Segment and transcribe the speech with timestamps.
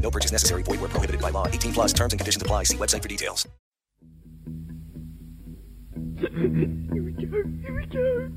[0.00, 0.62] No purchase necessary.
[0.64, 1.46] Void where prohibited by law.
[1.46, 2.64] 18 plus terms and conditions apply.
[2.64, 3.46] See website for details.
[6.18, 6.30] Here
[7.02, 7.42] we go.
[7.62, 8.28] Here we go.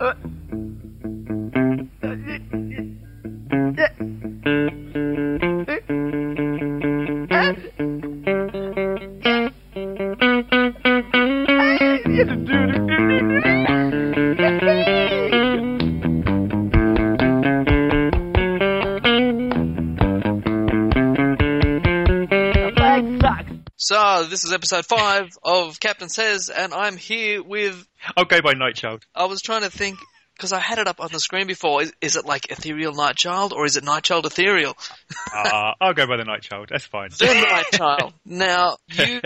[0.00, 0.14] Uh,
[23.90, 27.88] So, this is episode 5 of Captain Says, and I'm here with.
[28.16, 29.02] I'll go by Nightchild.
[29.16, 29.98] I was trying to think,
[30.36, 31.82] because I had it up on the screen before.
[31.82, 34.76] Is, is it like Ethereal Nightchild, or is it Nightchild Ethereal?
[35.34, 36.68] Uh, I'll go by the Nightchild.
[36.70, 37.08] That's fine.
[37.10, 37.26] The
[37.72, 38.12] Nightchild.
[38.24, 39.20] Now, you,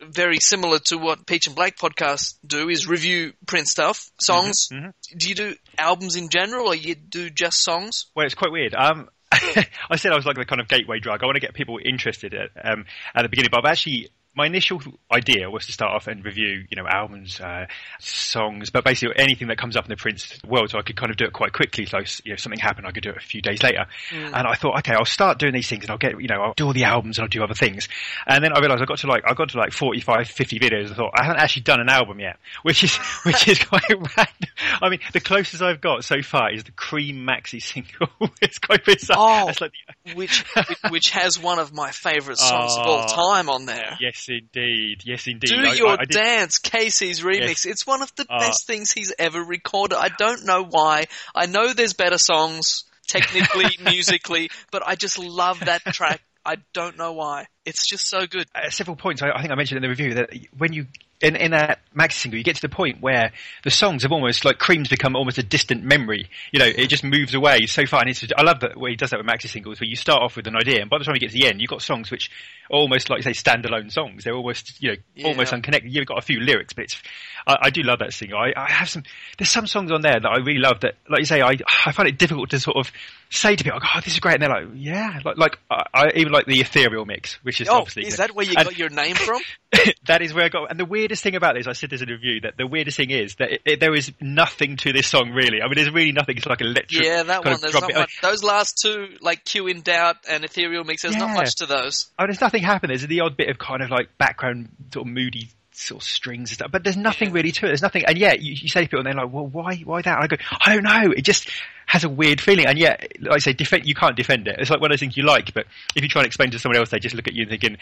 [0.00, 4.68] very similar to what Peach and Black podcast do, is review print stuff, songs.
[4.70, 4.92] mhm.
[5.16, 8.10] Do you do albums in general, or you do just songs?
[8.14, 8.74] Well, it's quite weird.
[8.74, 9.08] Um,
[9.90, 11.22] I said I was like the kind of gateway drug.
[11.22, 14.10] I want to get people interested at, um, at the beginning, but I've actually.
[14.34, 14.80] My initial
[15.12, 17.66] idea was to start off and review, you know, albums, uh,
[18.00, 21.10] songs, but basically anything that comes up in the Prince world, so I could kind
[21.10, 21.84] of do it quite quickly.
[21.86, 23.84] So, you know, if something happened, I could do it a few days later.
[24.10, 26.54] And I thought, okay, I'll start doing these things, and I'll get, you know, I'll
[26.54, 27.88] do all the albums and I'll do other things.
[28.26, 30.90] And then I realised I got to like, I got to like 45, 50 videos.
[30.90, 34.48] I thought I haven't actually done an album yet, which is, which is quite random.
[34.80, 38.08] I mean, the closest I've got so far is the Cream maxi single.
[38.40, 39.16] it's quite bizarre.
[39.18, 39.46] Oh.
[39.60, 39.72] Like
[40.04, 40.44] the, Which,
[40.90, 43.14] which has one of my favourite songs of all Oh.
[43.14, 43.96] time on there.
[44.00, 45.02] yes, indeed.
[45.04, 45.48] Yes, indeed.
[45.48, 47.40] Do I- Your I- I Dance, KC's remix.
[47.48, 47.66] Yes.
[47.66, 49.96] It's one of the Uh, best things he's ever recorded.
[49.98, 51.06] I don't know why.
[51.34, 56.20] I know there's better songs, technically, musically, but I just love that track.
[56.44, 57.46] I don't know why.
[57.64, 58.46] It's just so good.
[58.54, 60.86] at several points, I, I think I mentioned in the review that when you
[61.22, 64.44] in, in that maxi single, you get to the point where the songs have almost
[64.44, 66.28] like creams become almost a distant memory.
[66.52, 68.00] You know, it just moves away so far.
[68.00, 70.20] And it's, I love that way he does that with maxi singles, where you start
[70.20, 71.80] off with an idea, and by the time you get to the end, you've got
[71.80, 72.30] songs which
[72.70, 74.24] are almost like say standalone songs.
[74.24, 75.28] They're almost you know Yeah.
[75.28, 75.94] almost unconnected.
[75.94, 77.00] You've got a few lyrics, but it's
[77.46, 78.38] I, I do love that single.
[78.38, 79.04] I, I have some.
[79.38, 80.80] There's some songs on there that I really love.
[80.80, 81.56] That, like you say, I
[81.86, 82.90] I find it difficult to sort of
[83.32, 86.10] say to people, "Oh, this is great," and they're like, "Yeah," like like I, I
[86.16, 88.78] even like the ethereal mix, which is Oh, obviously is that where you and- got
[88.78, 89.40] your name from?
[90.06, 90.70] that is where I got.
[90.70, 92.96] And the weirdest thing about this, I said this in a review, that the weirdest
[92.98, 95.62] thing is that it, it, there is nothing to this song really.
[95.62, 96.36] I mean, there's really nothing.
[96.36, 97.04] It's like electric.
[97.04, 97.58] Yeah, that one.
[97.60, 98.20] There's not much.
[98.22, 102.10] Those last two, like Q in Doubt and Ethereal Mix, there's not much to those.
[102.18, 102.96] Oh, there's nothing happening.
[102.96, 105.48] There's the odd bit of kind of like background sort of moody
[105.82, 107.68] sort of strings and stuff, but there's nothing really to it.
[107.68, 110.02] There's nothing, and yet you, you say to people, and they're like, "Well, why, why
[110.02, 111.12] that?" And I go, "I don't know.
[111.12, 111.48] It just
[111.86, 114.56] has a weird feeling." And yet, like I say, defend, you can't defend it.
[114.58, 116.58] It's like one of those things you like, but if you try and explain to
[116.58, 117.76] someone else, they just look at you and thinking,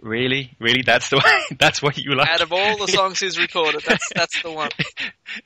[0.00, 0.82] "Really, really?
[0.82, 1.56] That's the way.
[1.58, 4.70] that's what you like." Out of all the songs he's recorded, that's that's the one.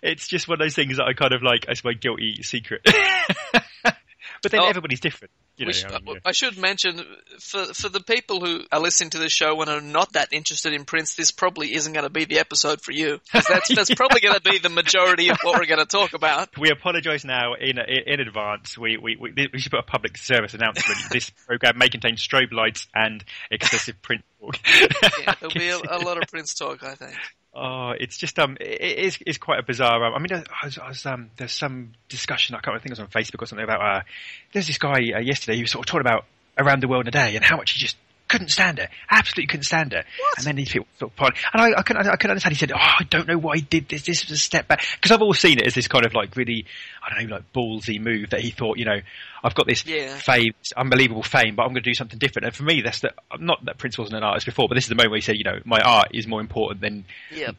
[0.02, 2.86] it's just one of those things that I kind of like as my guilty secret.
[4.43, 4.69] but then Oh.
[4.69, 5.32] everybody's different.
[5.56, 6.21] You know, We sh- I mean, yeah.
[6.25, 7.04] I should mention
[7.41, 10.72] for for the people who are listening to the show and are not that interested
[10.72, 13.21] in Prince, this probably isn't going to be the episode for you.
[13.32, 16.56] That's that's probably going to be the majority of what we're going to talk about.
[16.56, 18.78] We apologise now in in advance.
[18.78, 20.99] We, we we we should put a public service announcement.
[21.10, 24.59] this program may contain strobe lights and excessive Prince talk.
[24.65, 27.16] Yeah, there'll be a, a lot of Prince talk, I think.
[27.60, 30.04] Oh, it's just um, it it is it's quite a bizarre.
[30.04, 32.54] Um, I mean, I was, I was um, there's some discussion.
[32.54, 33.80] I can't remember, I think it was on Facebook or something about.
[33.80, 34.02] Uh,
[34.52, 36.24] there's this guy uh, yesterday who was sort of talking about
[36.56, 37.96] around the world in a day and how much he just
[38.28, 40.05] couldn't stand it, absolutely couldn't stand it.
[40.37, 42.55] And then these people sort of and I, I couldn't, I couldn't understand.
[42.55, 44.03] He said, "Oh, I don't know why he did this.
[44.03, 46.37] This was a step back." Because I've always seen it as this kind of like
[46.37, 46.67] really,
[47.03, 49.00] I don't know, like ballsy move that he thought, you know,
[49.43, 50.17] I've got this Yeah.
[50.17, 52.47] fame, this unbelievable fame, but I'm going to do something different.
[52.47, 54.88] And for me, that's the not that Prince wasn't an artist before, but this is
[54.88, 57.05] the moment where he said, you know, my art is more important than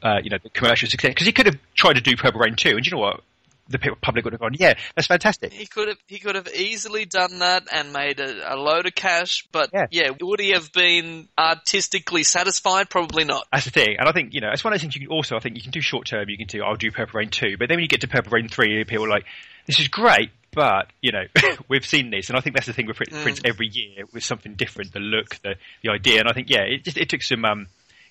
[0.03, 1.09] uh, you know, the commercial success.
[1.09, 3.21] Because he could have tried to do Purple Rain too, and do you know what?
[3.69, 5.53] The people, public would have gone, yeah, that's fantastic.
[5.53, 8.95] He could have he could have easily done that and made a, a load of
[8.95, 9.85] cash, but Yeah.
[9.91, 10.09] yeah.
[10.19, 12.89] would he have been artistically satisfied?
[12.89, 13.47] Probably not.
[13.51, 14.95] That's the thing, and I think you know it's one of those things.
[14.95, 16.29] You can also, I think you can do short term.
[16.29, 18.31] You can do, I'll do Purple Rain two, but then when you get to Purple
[18.31, 19.25] Rain three, people are like,
[19.67, 21.23] this is great, but you know,
[21.69, 23.47] we've seen this, and I think that's the thing with Prince, Mm.
[23.47, 26.83] Every year with something different, the look, the the idea, and I think yeah, it
[26.83, 27.67] just it took some um,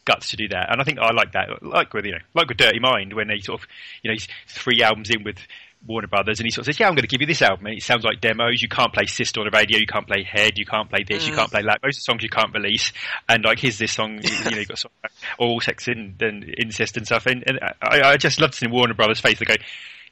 [0.09, 2.49] guts to do that, and I think I like that, like with you know, like
[2.49, 3.69] with Dirty Mind when they sort of,
[4.03, 5.37] you know, he's three albums in with
[5.87, 7.67] Warner Brothers, and he sort of says, "Yeah, I'm going to give you this album."
[7.67, 8.61] And it sounds like demos.
[8.61, 9.79] You can't play Sister on the radio.
[9.79, 10.55] You can't play Head.
[10.57, 11.29] You can't play this.
[11.29, 11.81] You can't play that.
[11.85, 12.93] Most of the songs you can't release.
[13.29, 14.19] And like, here's this song.
[14.23, 17.27] you know, you've got sort of all sex and, and incest and stuff.
[17.27, 19.39] And, and I, I just love seeing Warner Brothers' face.
[19.39, 19.55] They go,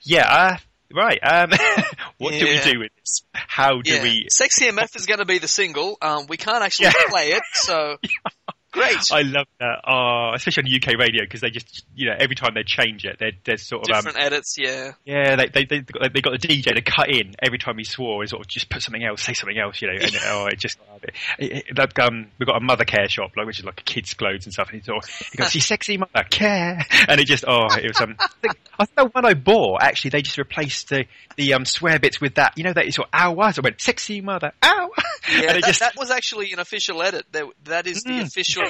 [0.02, 0.56] "Yeah, uh,
[0.94, 1.18] right.
[1.22, 1.50] Um,
[2.18, 3.22] what do we do with this?
[3.32, 4.02] How do yeah.
[4.04, 5.98] we?" Sexy MF is going to be the single.
[6.00, 7.08] Um, we can't actually Yeah.
[7.08, 7.96] play it, so
[8.76, 8.98] great.
[9.12, 9.80] I love that.
[9.86, 13.16] Oh, especially on UK radio because they just, you know, every time they change it,
[13.18, 14.92] they're, they're sort of um, Different edits, yeah.
[15.04, 17.84] Yeah, they they they got, they got the DJ to cut in every time he
[17.84, 19.98] swore and sort of just put something else, say something else, you know.
[20.00, 23.58] And oh, it just it, it, like um, we've got a Mothercare shop, like which
[23.58, 24.70] is like kids' clothes and stuff.
[24.70, 28.16] And he thought he goes, "She's sexy Mothercare," and it just oh, it was um.
[28.20, 31.06] I think, I think the one I bought actually they just replaced the
[31.36, 33.80] the um swear bits with that, you know, that sort of ow, so it went
[33.80, 34.90] sexy mother, ow,
[35.30, 37.24] Yeah, and that, just that was actually an official edit.
[37.32, 38.26] That, that is the Mm.
[38.26, 38.65] official.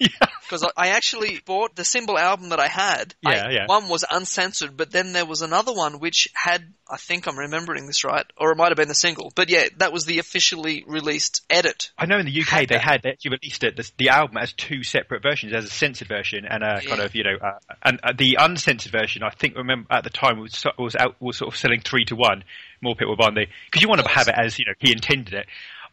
[0.00, 0.08] Yeah.
[0.50, 3.14] Because I, I actually bought the symbol album that I had.
[3.24, 3.66] I- Yeah, yeah.
[3.66, 7.86] One was uncensored, but then there was another one which had, I think I'm remembering
[7.86, 9.30] this right, or it might have been the single.
[9.36, 11.92] But yeah, that was the officially released edit.
[11.96, 12.82] I know in the UK Had they that.
[12.82, 15.52] had they actually released it the, the album as two separate versions.
[15.52, 18.90] There's a censored version and a kind of you know uh, and uh, the uncensored
[18.90, 19.22] version.
[19.22, 22.16] I think remember at the time was was out was sort of selling three to
[22.16, 22.42] one.
[22.82, 24.90] More people were buying the because you want to have it as you know he
[24.90, 25.46] intended it.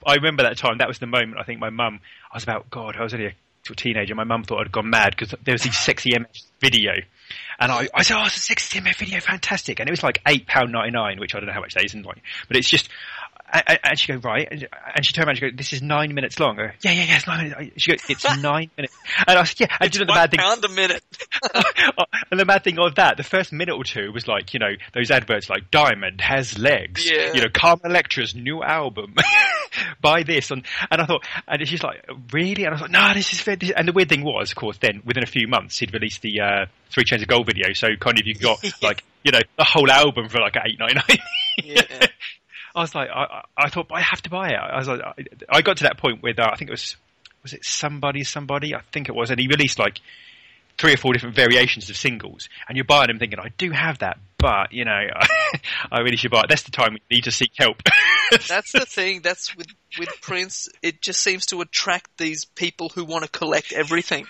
[0.06, 0.78] I remember that time.
[0.78, 1.38] That was the moment.
[1.40, 2.00] I think my mum.
[2.32, 2.96] I was about God.
[2.98, 3.34] I was only a
[3.76, 4.16] teenager.
[4.16, 6.94] My mum thought I'd gone mad because there was this sexy MF video,
[7.60, 10.22] and I, I said, "Oh, it's a sexy MF video, fantastic!" And it was like
[10.28, 12.58] eight pound ninety nine, which I don't know how much that is, in like, but
[12.58, 12.90] it's just.
[13.52, 15.30] And she go right, and she turned around.
[15.30, 17.72] and She go, "This is nine minutes long." Go, yeah, yeah, yeah, it's nine minutes.
[17.82, 18.94] She go, "It's nine minutes."
[19.26, 20.40] And I said, "Yeah." And you know the bad thing?
[20.40, 21.04] pound a minute.
[22.32, 24.72] and the mad thing of that, the first minute or two was like, you know,
[24.94, 27.10] those adverts like Diamond has legs.
[27.10, 27.34] Yeah.
[27.34, 29.16] You know, Carmen Electra's new album.
[30.02, 30.52] Buy this.
[30.52, 32.64] And, and I thought, and she's like, really?
[32.64, 33.56] And I was like, no, this is fair.
[33.56, 36.22] This- And the weird thing was, of course, then within a few months, he'd released
[36.22, 37.74] the, uh, Three Chains of Gold video.
[37.74, 40.96] So kind of you got like, you know, the whole album for like eight ninety
[40.96, 41.18] nine.
[41.64, 42.08] Yeah.
[42.78, 44.56] I was like, I, I thought, I have to buy it.
[44.56, 45.14] I was like, I,
[45.50, 46.96] I got to that point with, uh, I think it was,
[47.42, 48.76] was it somebody, somebody?
[48.76, 50.00] I think it was, and he released like
[50.78, 54.00] three or four different variations of singles, and you're buying them thinking, I do have
[54.00, 54.92] that, but you know,
[55.92, 56.50] I really should buy it.
[56.50, 57.82] That's the time we need to seek help.
[58.48, 59.22] That's the thing.
[59.22, 60.70] That's with with Prince.
[60.82, 64.28] It just seems to attract these people who want to collect everything.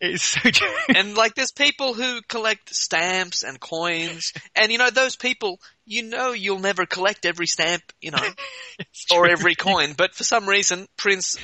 [0.00, 0.68] it's so true.
[0.94, 6.02] And like, there's people who collect stamps and coins, and you know, those people, you
[6.02, 8.28] know, you'll never collect every stamp, you know,
[9.14, 11.36] or every coin, but for some reason, Prince.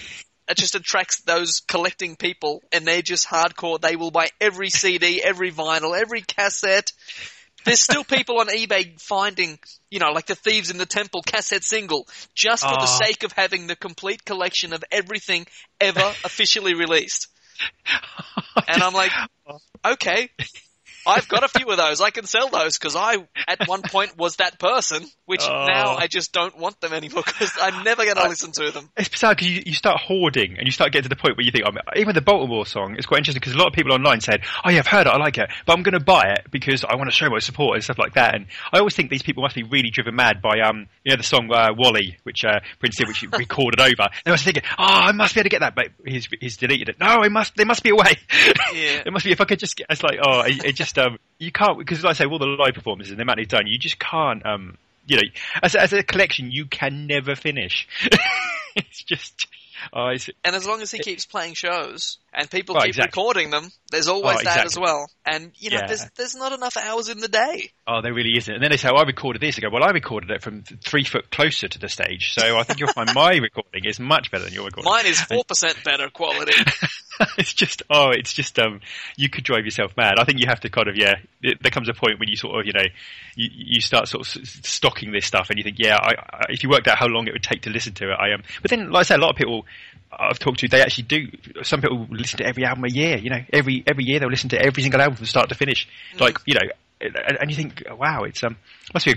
[0.48, 3.80] It just attracts those collecting people, and they're just hardcore.
[3.80, 6.92] They will buy every CD, every vinyl, every cassette.
[7.64, 9.58] There's still people on eBay finding,
[9.90, 12.86] you know, like the Thieves in the Temple cassette single, just for the Oh.
[12.86, 15.46] sake of having the complete collection of everything
[15.80, 17.26] ever officially released.
[18.68, 19.12] And I'm like,
[19.84, 20.30] okay,
[21.06, 22.00] I've got a few of those.
[22.00, 23.16] I can sell those because I,
[23.46, 25.66] at one point, was that person, which Oh.
[25.66, 28.90] now I just don't want them anymore because I'm never going to listen to them.
[28.96, 31.44] It's bizarre because you, you start hoarding and you start getting to the point where
[31.44, 33.92] you think, oh, even the Baltimore song is quite interesting because a lot of people
[33.92, 36.32] online said, oh yeah, I've heard it, I like it, but I'm going to buy
[36.36, 38.34] it because I want to show my support and stuff like that.
[38.34, 41.16] And I always think these people must be really driven mad by, um, you know,
[41.16, 44.02] the song uh, Wally, which uh, Prince did, which he recorded over.
[44.02, 46.56] And I was thinking, oh, I must be able to get that, but he's, he's
[46.56, 47.00] deleted it.
[47.00, 47.54] No, I must.
[47.56, 48.16] There must be a way.
[48.74, 49.02] Yeah.
[49.04, 49.32] there must be.
[49.32, 52.02] If I could just get, it's like, oh, it, it just um, you can't because,
[52.02, 54.44] like I say, all the live performances and the amount he's done, you just can't
[54.44, 55.22] um, you know,
[55.62, 57.88] as, as a collection, you can never finish.
[58.76, 59.46] it's just,
[59.92, 63.20] oh, it's, And as long as he keeps playing shows and people Right, keep exactly.
[63.20, 65.08] recording them, there's always Oh, that as well.
[65.24, 65.86] And you know, Yeah.
[65.86, 67.70] there's there's not enough hours in the day.
[67.86, 68.52] oh, there really isn't.
[68.52, 69.56] And then they say, oh, I recorded this.
[69.58, 72.62] I go, well, I recorded it from three foot closer to the stage, so I
[72.62, 74.90] think you'll find my recording is much better than your recording.
[74.92, 76.52] Mine is four percent better quality.
[77.38, 78.80] it's just oh, it's just um,
[79.16, 80.18] you could drive yourself mad.
[80.18, 81.14] I think you have to kind of yeah.
[81.42, 82.84] It, there comes a point when you sort of you know
[83.34, 86.62] you, you start sort of stocking this stuff, and you think yeah, I, I, if
[86.62, 88.40] you worked out how long it would take to listen to it, I am.
[88.40, 89.64] Um, but then, like I say, a lot of people
[90.12, 91.26] I've talked to, they actually do.
[91.62, 93.16] Some people listen to every album a year.
[93.18, 95.88] You know, every every year they'll listen to every single album from start to finish.
[96.18, 96.68] Like you know,
[97.00, 98.56] and, and you think wow, it's um
[98.94, 99.16] must be a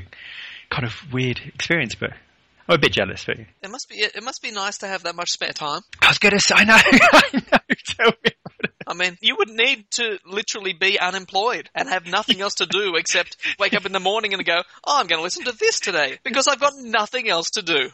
[0.69, 2.11] kind of weird experience, but.
[2.67, 5.15] I'm a bit jealous, but It must be it must be nice to have that
[5.15, 5.81] much spare time.
[6.03, 7.75] I was gonna say, I know, I know.
[7.83, 8.31] Tell me.
[8.89, 12.95] I mean, you would need to literally be unemployed and have nothing else to do
[12.97, 15.79] except wake up in the morning and go, "Oh, I'm going to listen to this
[15.79, 17.91] today because I've got nothing else to do.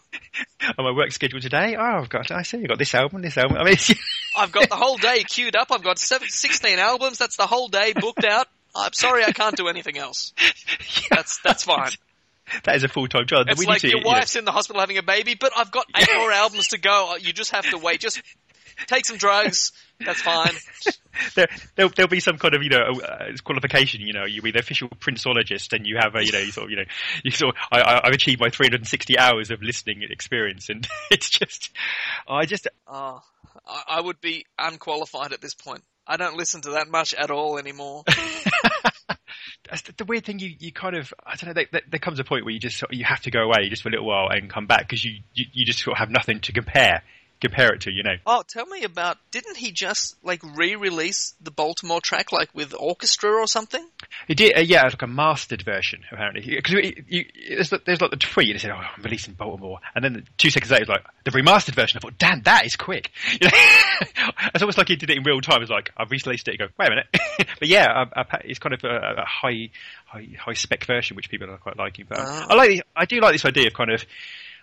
[0.78, 1.76] on my work schedule today.
[1.78, 3.58] Oh, I've got, I see, you've got this album, this album.
[3.58, 3.76] I mean,
[4.38, 5.68] I've got the whole day queued up.
[5.70, 7.18] I've got seven, 16 albums.
[7.18, 8.48] That's the whole day booked out.
[8.74, 10.34] I'm sorry, I can't do anything else.
[11.10, 11.92] That's that's fine.
[12.64, 13.48] that is a full time job.
[13.50, 15.52] It's we like to, your you know- wife's in the hospital having a baby, but
[15.58, 17.16] I've got eight more albums to go.
[17.20, 18.00] You just have to wait.
[18.02, 18.22] Just
[18.88, 19.72] take some drugs.
[20.06, 20.52] That's fine.
[21.36, 24.02] there, there'll, there'll be some kind of you know uh, qualification.
[24.02, 26.66] You know, you be the official princeologist, and you have a you know you sort
[26.66, 26.84] of you know
[27.24, 31.30] you sort of I, I, I've achieved my 360 hours of listening experience, and it's
[31.30, 31.72] just
[32.28, 33.22] I just Oh,
[33.66, 35.84] I, I would be unqualified at this point.
[36.08, 38.04] I don't listen to that much at all anymore.
[39.68, 40.40] that's the, the weird thing.
[40.40, 41.54] You, you kind of I don't know.
[41.54, 43.82] There, there- there comes a point where you just you have to go away just
[43.84, 46.10] for a little while and come back because you, you you just sort of have
[46.12, 47.02] nothing to compare
[47.42, 47.92] compare it to.
[47.92, 48.16] You know.
[48.26, 49.18] Oh, tell me about.
[49.32, 53.86] Didn't he just like re-release the Baltimore track like with orchestra or something?
[54.28, 56.56] It did, uh, yeah, like a mastered version apparently.
[56.56, 56.74] Because
[57.70, 60.50] there's, there's like the tweet and it said, "Oh, I'm releasing Baltimore," and then two
[60.50, 61.98] seconds later, it was like the remastered version.
[61.98, 63.12] I thought, "Damn, that is quick!"
[63.42, 63.58] You know?
[64.54, 65.62] it's almost like he did it in real time.
[65.62, 66.54] It's like I've re released it.
[66.54, 67.08] You go, "Wait a minute,"
[67.60, 69.70] but yeah, I, I, it's kind of a, a high,
[70.06, 72.06] high, high spec version which people are quite liking.
[72.08, 72.48] But Ah.
[72.50, 74.06] I like, the- I do like this idea of kind of,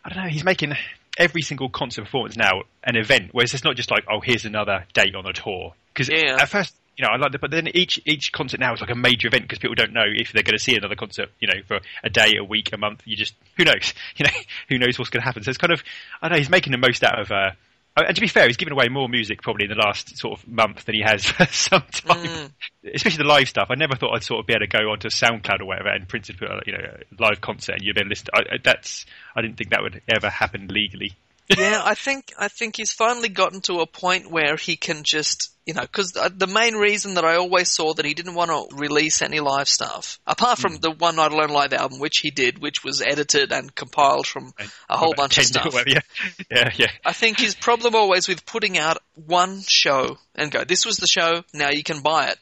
[0.04, 0.72] I don't know, he's making
[1.18, 4.84] every single concert performance now an event, whereas it's not just like, oh, here's another
[4.94, 5.74] date on a tour.
[5.92, 6.36] Because Yeah.
[6.40, 8.90] at first, you know, I like that, but then each each concert now is like
[8.90, 11.48] a major event because people don't know if they're going to see another concert, you
[11.48, 13.02] know, for a day, a week, a month.
[13.06, 14.32] You just who knows, you know,
[14.68, 15.42] who knows what's going to happen.
[15.42, 15.82] So it's kind of,
[16.20, 17.30] I don't know, he's making the most out of.
[17.30, 17.50] Uh,
[17.96, 20.48] and to be fair, he's given away more music probably in the last sort of
[20.48, 22.24] month than he has for some time.
[22.24, 22.50] Mm.
[22.94, 23.68] Especially the live stuff.
[23.70, 26.08] I never thought I'd sort of be able to go onto SoundCloud or whatever and
[26.08, 28.28] would put, a, you know, a live concert and you'd be able to listen.
[28.34, 29.04] I- that's
[29.36, 31.12] I didn't think that would ever happen legally.
[31.58, 35.52] Yeah, I think I think he's finally gotten to a point where he can just,
[35.66, 38.50] you know, because uh, the main reason that I always saw that he didn't want
[38.50, 42.30] to release any live stuff, apart from the One Night Alone live album, which he
[42.30, 44.52] did, which was edited and compiled from
[44.88, 45.84] a whole bunch of Change it or stuff.
[45.86, 46.00] Yeah,
[46.50, 46.90] yeah, yeah.
[47.04, 51.06] I think his problem always with putting out one show and go, this was the
[51.06, 52.38] show, now you can buy it,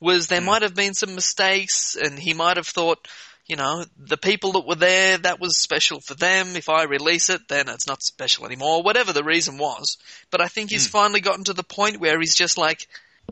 [0.00, 3.06] was there might have been some mistakes and he might have thought,
[3.46, 6.56] you know, the people that were there, that was special for them.
[6.56, 9.98] If I release it, then it's not special anymore, whatever the reason was.
[10.30, 12.86] But I think he's finally gotten to the point where he's just like,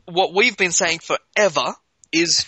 [0.07, 1.75] what we've been saying forever
[2.13, 2.45] is,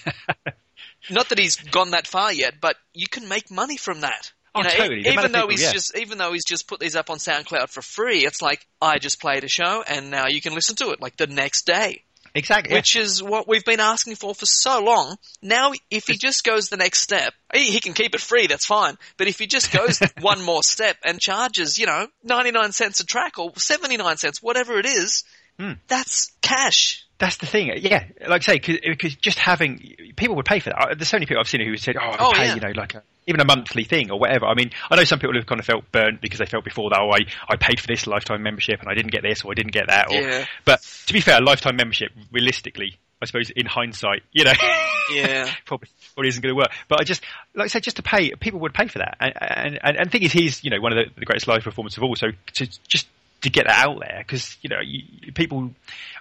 [1.10, 4.32] not that he's gone that far yet, but you can make money from that.
[4.54, 5.00] Oh, You know, totally.
[5.08, 5.72] Even though people, he's yeah.
[5.72, 8.98] just even though he's just put these up on SoundCloud for free, it's like I
[8.98, 12.02] just played a show and now you can listen to it like the next day,
[12.34, 12.74] Exactly.
[12.74, 15.16] which is what we've been asking for for so long.
[15.42, 18.46] Now, if he just goes the next step, he, he can keep it free.
[18.46, 18.96] That's fine.
[19.18, 23.00] But if he just goes one more step and charges, you know, ninety nine cents
[23.00, 25.24] a track or seventy nine cents, whatever it is,
[25.58, 25.72] Hmm.
[25.86, 27.04] that's cash.
[27.22, 28.04] That's the thing, yeah.
[28.26, 30.96] Like I say, because just having people would pay for that.
[30.98, 32.54] There's so many people I've seen who said, "Oh, I Oh, pay," yeah.
[32.56, 34.46] you know, like a, even a monthly thing or whatever.
[34.46, 36.64] I mean, I know some people who have kind of felt burnt because they felt
[36.64, 39.44] before that, "Oh, I, I paid for this lifetime membership and I didn't get this
[39.44, 40.46] or I didn't get that." Or, Yeah.
[40.64, 44.52] But to be fair, a lifetime membership, realistically, I suppose in hindsight, you know,
[45.14, 45.48] Yeah.
[45.64, 46.72] probably probably isn't going to work.
[46.88, 47.22] But I just,
[47.54, 49.16] like I said, just to pay, people would pay for that.
[49.20, 51.46] And and, and, and the thing is, he's you know one of the, the greatest
[51.46, 52.16] live performers of all.
[52.16, 53.06] So to just
[53.42, 55.70] to get that out there, because you know you, people,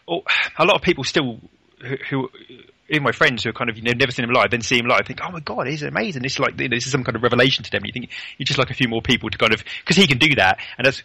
[0.06, 0.24] or,
[0.58, 1.40] a lot of people still
[1.80, 1.98] who.
[2.10, 2.30] who
[2.90, 4.78] even my friends who are kind of you know never seen him live, then see
[4.78, 6.22] him live, think, oh my god, he's amazing.
[6.22, 7.86] This is like you know, this is some kind of revelation to them.
[7.86, 10.18] You think you just like a few more people to kind of because he can
[10.18, 11.02] do that, and that's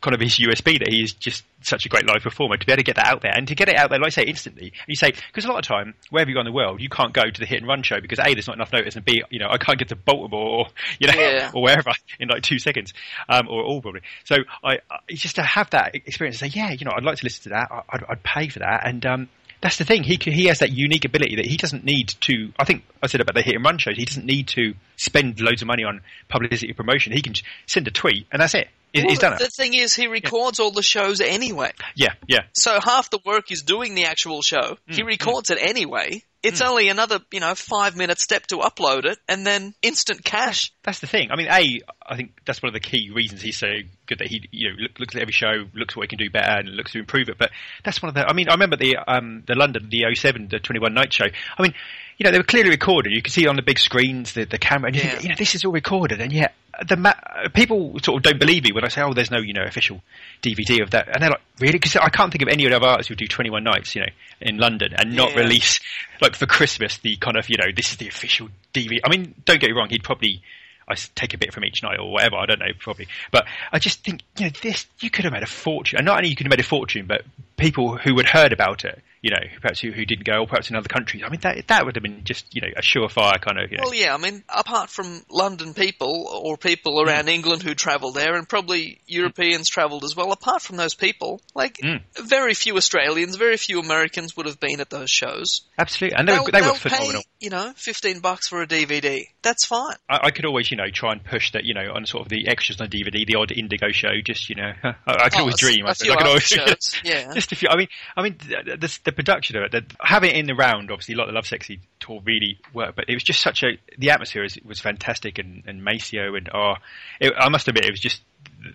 [0.00, 2.72] kind of his USP that he is just such a great live performer to be
[2.72, 4.22] able to get that out there and to get it out there, like I say,
[4.22, 4.68] instantly.
[4.68, 6.88] And you say, because a lot of time, wherever you go in the world, you
[6.88, 9.04] can't go to the hit and run show because A, there's not enough notice and
[9.04, 10.66] B, you know, I can't get to Baltimore or,
[10.98, 11.50] you know, Yeah.
[11.54, 12.94] or wherever in like two seconds,
[13.28, 14.00] um, or all probably.
[14.24, 17.18] So I, I, just to have that experience and say, yeah, you know, I'd like
[17.18, 17.68] to listen to that.
[17.70, 18.86] I- I'd, I'd pay for that.
[18.86, 19.28] And, um,
[19.62, 20.04] that's the thing.
[20.04, 22.50] He he has that unique ability that he doesn't need to.
[22.58, 23.94] I think I said about the hit and run shows.
[23.98, 27.12] He doesn't need to spend loads of money on publicity promotion.
[27.12, 27.34] He can
[27.66, 28.68] send a tweet and that's it.
[28.92, 29.52] He- Well, He's done the it.
[29.56, 31.72] thing is, he records all the shows anyway.
[31.94, 32.40] Yeah, yeah.
[32.54, 34.78] So half the work is doing the actual show.
[34.88, 36.22] Mm, He records it anyway.
[36.42, 40.72] It's only another, you know, five minute step to upload it and then instant cash.
[40.82, 41.30] That's the thing.
[41.30, 43.68] I mean, a, I think that's one of the key reasons he's so
[44.06, 46.30] good that he, you know, look, looks at every show, looks what he can do
[46.30, 47.36] better, and looks to improve it.
[47.36, 47.50] But
[47.84, 48.26] that's one of the.
[48.26, 51.26] I mean, I remember the um the London the 07, the Twenty One Night Show.
[51.58, 51.74] I mean,
[52.20, 53.12] you know, they were clearly recorded.
[53.14, 55.10] You could see on the big screens the the camera, and you Yeah.
[55.12, 56.54] think, you know, this is all recorded, and yet
[56.86, 57.14] the ma-
[57.54, 60.02] people sort of don't believe me when I say, oh, there's no, you know, official
[60.42, 61.72] DVD of that, and they're like, really?
[61.78, 64.08] Because I can't think of any other artists who do Twenty One Nights, you know,
[64.42, 65.40] in London and not Yeah.
[65.40, 65.80] release
[66.20, 68.98] like for Christmas the kind of, you know, this is the official DVD.
[69.02, 70.42] I mean, don't get me wrong, he'd probably
[70.88, 72.34] I take a bit from each night or whatever.
[72.36, 73.06] I don't know, probably.
[73.30, 76.16] But I just think, you know, this you could have made a fortune, and not
[76.16, 77.22] only you could have made a fortune, but
[77.60, 80.70] people who had heard about it you know, perhaps who, who didn't go, or perhaps
[80.70, 81.22] in other countries.
[81.22, 83.70] I mean, that that would have been just you know a surefire kind of.
[83.70, 87.74] You know, Well, yeah, I mean, apart from London people or people around England who
[87.74, 92.00] travelled there, and probably Europeans travelled as well, apart from those people, like, Mm.
[92.18, 95.64] very few Australians, very few Americans would have been at those shows.
[95.78, 97.20] absolutely, and they They'll, were, they were phenomenal.
[97.20, 99.24] pay, you know, 15 bucks for a DVD.
[99.42, 99.96] That's fine.
[100.08, 102.30] I, I could always, you know, try and push that, you know, on sort of
[102.30, 104.12] the extras on DVD, the odd Indigo show.
[104.24, 105.84] Just, you know, I, I could Oh, always a- dream.
[105.84, 106.50] a I I could always,
[107.04, 107.34] yeah.
[107.34, 107.68] Just a few.
[107.68, 110.54] I mean, I mean, the, the, the production of it, the, having it in the
[110.54, 114.10] round, obviously, like the Lovesexy tour really worked, but it was just such a the
[114.10, 116.74] atmosphere was, was fantastic, and, and Maceo and oh,
[117.20, 118.22] it, I must admit, it was just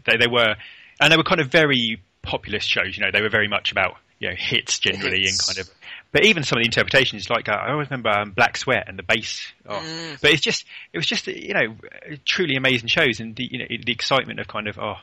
[0.05, 0.55] they they were,
[0.99, 2.97] and they were kind of very populist shows.
[2.97, 5.47] You know, they were very much about you know hits generally Hits.
[5.47, 5.73] and kind of.
[6.11, 8.97] But even some of the interpretations, like uh, I always remember um, Black Sweat and
[8.97, 9.51] the bass.
[9.67, 9.73] Oh.
[9.73, 10.21] Mm.
[10.21, 10.63] But it's just,
[10.93, 11.75] it was just, you know,
[12.23, 14.95] truly amazing shows, and the, you know, the excitement of kind of, oh,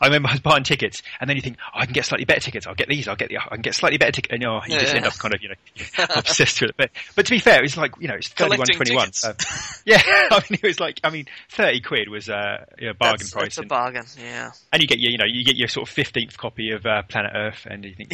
[0.00, 2.24] I remember I was buying tickets, and then you think, oh, I can get slightly
[2.24, 2.66] better tickets.
[2.66, 3.08] I'll get these.
[3.08, 3.38] I'll get the.
[3.38, 4.96] I can get slightly better tickets, and oh, you just Yeah.
[4.98, 5.54] end up kind of, you know,
[6.16, 6.76] obsessed with it.
[6.76, 9.12] But, but to be fair, it's like, you know, it's thirty-one Collecting twenty-one.
[9.12, 9.34] So,
[9.84, 13.18] yeah, I mean, it was like, I mean, thirty quid was uh, you know, bargain
[13.18, 14.50] that's, price, That's a bargain, yeah.
[14.72, 17.02] and you get your, you know, you get your sort of fifteenth copy of uh,
[17.08, 18.12] Planet Earth, and you think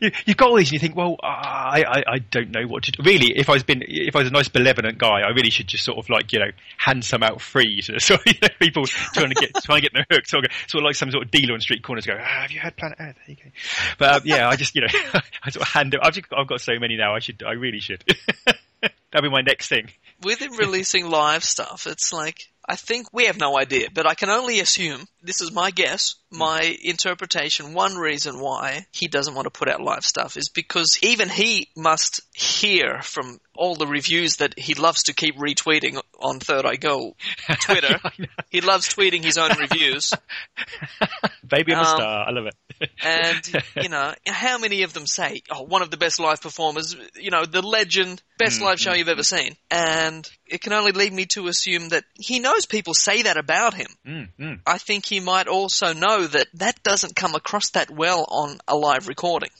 [0.00, 2.84] you, you've got all these, and you think, well, I, I, I don't know what
[2.84, 3.02] to do.
[3.04, 5.66] Really, if I was been, if I was a nice benevolent guy, I really should
[5.66, 8.48] just sort of like, you know, hand some out free to sort of, you know,
[8.58, 11.10] people trying to get trying to get them hooked, sort of, sort of like some
[11.10, 12.06] sort of dealer on street corners.
[12.06, 13.16] Go, ah, have you had Planet Earth?
[13.26, 13.50] There you go.
[13.98, 14.88] But um, yeah, I just, you know,
[15.42, 15.96] I sort of hand.
[16.00, 17.14] I've, just, I've got so many now.
[17.14, 18.04] I should, I really should.
[19.12, 19.90] That'll be my next thing.
[20.22, 24.14] with him releasing live stuff, it's like I think we have no idea, but I
[24.14, 27.74] can only assume this is my guess, my interpretation.
[27.74, 31.68] One reason why he doesn't want to put out live stuff is because even he
[31.76, 36.76] must hear from all the reviews that he loves to keep retweeting on Third Eye
[36.76, 37.14] Girl
[37.62, 37.98] Twitter.
[38.04, 38.10] I
[38.50, 40.12] he loves tweeting his own reviews.
[41.48, 42.28] Baby, I'm a Um, star.
[42.28, 42.90] I love it.
[43.02, 46.96] And, you know, how many of them say, oh, one of the best live performers,
[47.14, 49.54] you know, the legend, best live show you've ever seen.
[49.70, 53.74] And it can only lead me to assume that he knows people say that about
[53.74, 53.86] him.
[54.06, 54.60] Mm, mm.
[54.66, 58.76] I think he might also know that that doesn't come across that well on a
[58.76, 59.50] live recording.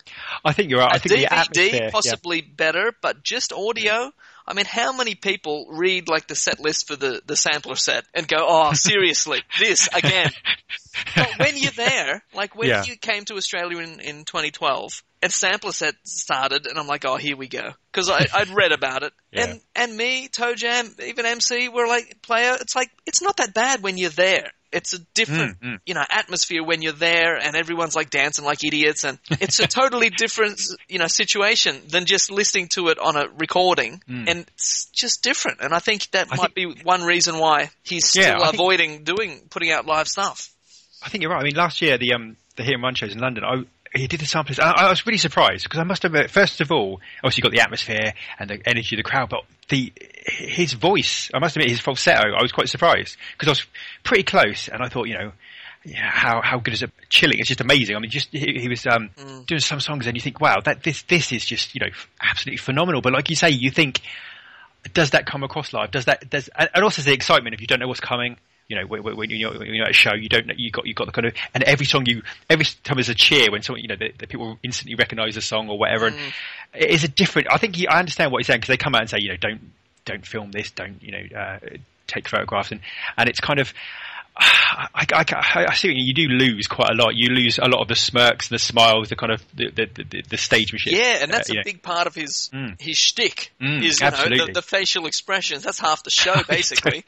[0.44, 0.92] I think you're right.
[0.92, 1.74] I A think the DVD, atmosphere.
[1.84, 1.90] yeah.
[1.90, 3.85] possibly better, but just audio.
[4.48, 8.04] I mean, how many people read like the set list for the, the sampler set
[8.14, 10.30] and go, oh, seriously, this again?
[11.16, 12.84] but when you're there, like when Yeah.
[12.84, 17.16] you came to Australia in, in 2012 and sampler set started, and I'm like, oh,
[17.16, 17.72] here we go.
[17.90, 19.12] Because I'd read about it.
[19.32, 19.50] Yeah.
[19.50, 23.52] And, and me, Toe Jam, even MC were like, player, it's like, it's not that
[23.52, 24.50] bad when you're there.
[24.76, 25.78] It's a different, Mm, mm.
[25.86, 29.66] you know, atmosphere when you're there and everyone's like dancing like idiots and it's a
[29.66, 34.86] totally different, you know, situation than just listening to it on a recording and it's
[34.92, 35.60] just different.
[35.60, 36.32] And I think that Mm.
[36.34, 40.08] I might be one reason why he's still I think- avoiding doing, putting out live
[40.08, 40.50] stuff.
[41.04, 41.40] I think you're right.
[41.40, 43.64] I mean, last year the um the Hit and Run shows in London, I
[43.96, 44.58] he did the samplers.
[44.58, 47.52] I, I was really surprised because I must admit, first of all, obviously you got
[47.52, 49.92] the atmosphere and the energy of the crowd, but the
[50.26, 53.66] his voice, I must admit, his falsetto, I was quite surprised because I was
[54.02, 55.32] pretty close and I thought, you know.
[55.84, 56.90] Yeah, how how good is it?
[57.10, 57.38] Chilling.
[57.38, 57.94] It's just amazing.
[57.94, 59.08] I mean, just he, he was um,
[59.46, 62.56] doing some songs, and you think, wow, that this this is just you know absolutely
[62.56, 63.02] phenomenal.
[63.02, 64.00] But like you say, you think
[64.92, 65.90] does that come across live?
[65.90, 68.36] Does that does and also the excitement if you don't know what's coming.
[68.68, 70.94] You know, when, when you're, when you're at a show, you don't you got you
[70.94, 73.80] got the kind of and every song you every time there's a cheer when someone
[73.80, 76.16] you know the, the people instantly recognise the song or whatever, and
[76.74, 77.48] it is a different.
[77.50, 79.28] I think he, I understand what he's saying because they come out and say you
[79.28, 79.60] know don't
[80.04, 81.58] don't film this, don't you know uh,
[82.08, 82.80] take photographs, and
[83.16, 83.72] and it's kind of.
[84.38, 87.14] I, I, I, I see what you, you do lose quite a lot.
[87.14, 90.22] You lose a lot of the smirks, the smiles, the kind of the the, the,
[90.28, 90.92] the stagemanship.
[90.92, 91.62] Yeah, and that's uh, a know.
[91.64, 92.80] big part of his Mm.
[92.80, 95.62] his shtick Mm, is you know the, the facial expressions.
[95.62, 97.04] That's half the show basically.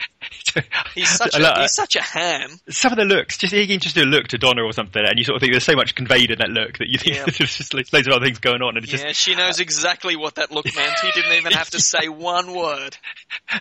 [0.95, 2.59] he's such A he's such a ham.
[2.71, 5.03] some of the looks, just he can just do a look to Donna or something,
[5.05, 7.17] and you sort of think there's so much conveyed in that look that you think
[7.17, 7.25] Yeah.
[7.39, 10.17] there's just loads of other things going on, and it's Yeah, just she knows exactly
[10.17, 10.99] what that look meant.
[11.01, 12.97] He didn't even have to say one word.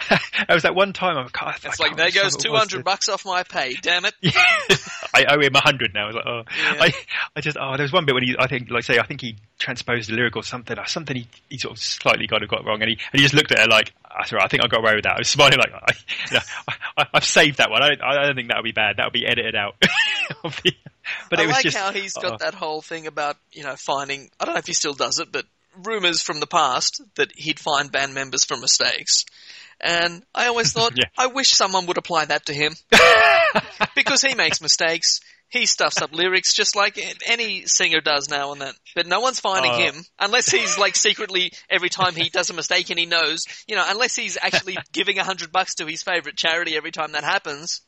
[0.09, 1.17] it was that one time.
[1.17, 3.56] I'm, I It's like there goes two hundred bucks off my pay.
[3.57, 4.13] Hey, damn it!
[5.15, 6.03] I owe him a hundred now.
[6.03, 6.83] I was like, oh, Yeah.
[6.83, 6.93] I,
[7.35, 9.21] I just, oh, there was one bit when he, I think, like, say, I think
[9.21, 12.49] he transposed the lyric or something, or something he, he sort of slightly kind of
[12.49, 14.45] got wrong, and he, and he just looked at her like, ah, that's all right,
[14.45, 15.15] I think I got away with that.
[15.15, 15.93] I was smiling like, I,
[16.29, 16.43] you know,
[16.97, 17.81] I, I've saved that one.
[17.81, 18.97] I don't, I don't think that'll be bad.
[18.97, 19.75] That'll be edited out.
[20.43, 22.37] but I was like just, how he's got oh.
[22.39, 24.29] that whole thing about you know finding.
[24.39, 25.45] I don't know if he still does it, but
[25.83, 29.25] rumors from the past that he'd find band members for mistakes.
[29.79, 31.05] And I always thought, Yeah.
[31.17, 32.73] I wish someone would apply that to him
[33.95, 35.19] because he makes mistakes.
[35.49, 38.73] He stuffs up lyrics just like any singer does now and then.
[38.95, 39.77] But no one's finding Oh.
[39.77, 43.77] him unless he's like secretly every time he does a mistake and he knows, you
[43.77, 47.23] know, unless he's actually giving a hundred bucks to his favorite charity every time that
[47.23, 47.81] happens.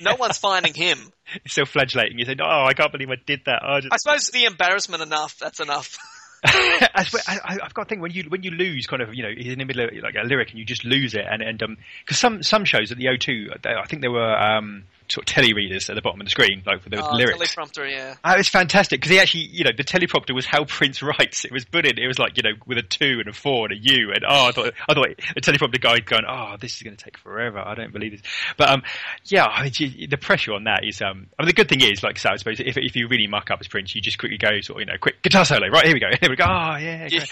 [0.00, 0.98] No one's finding him.
[1.44, 2.18] It's still flagellating.
[2.18, 4.44] You say, "Oh, I can't believe I did that." Oh, I just, I suppose the
[4.44, 5.36] embarrassment enough.
[5.40, 5.98] That's enough.
[6.94, 9.52] I, I've got to think when you when you lose kind of you know he's
[9.52, 11.76] in the middle of like a lyric and you just lose it and and um
[12.04, 15.52] because some some shows at the O2 I think there were um sort of telly
[15.52, 17.54] readers at the bottom of the screen like for the Oh, lyrics.
[17.54, 18.14] teleprompter, yeah.
[18.24, 21.44] Oh, it was fantastic because he actually, you know, the teleprompter was how Prince writes.
[21.44, 21.98] It was put in.
[21.98, 24.12] It was like, you know, with a two and a four and a U.
[24.14, 27.04] And oh, I thought, I thought the teleprompter guy going, oh, this is going to
[27.04, 27.58] take forever.
[27.58, 28.22] I don't believe this.
[28.56, 28.82] But um,
[29.24, 31.26] yeah, I mean, the pressure on that is um.
[31.38, 33.50] I mean, the good thing is, like, so I suppose if if you really muck
[33.50, 35.68] up as Prince, you just quickly go, sort of, you know, quick guitar solo.
[35.68, 36.06] Right here we go.
[36.20, 36.44] Here we go.
[36.46, 37.24] Oh yeah, Yeah.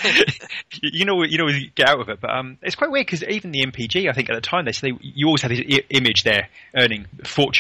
[0.83, 2.21] you know, you know, we get out of it.
[2.21, 4.73] But um, it's quite weird because even the NPG, I think at the time they
[4.73, 7.07] say you always have this I- image there earning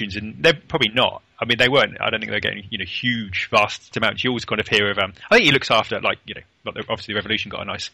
[0.05, 1.23] fortunes, and they're probably not.
[1.41, 2.01] I mean, they weren't.
[2.01, 4.23] I don't think they're getting you know huge, vast amounts.
[4.25, 4.99] You always kind of hear of.
[4.99, 7.65] Um, I think he looks after like you know, like obviously the Revolution got a
[7.65, 7.91] nice.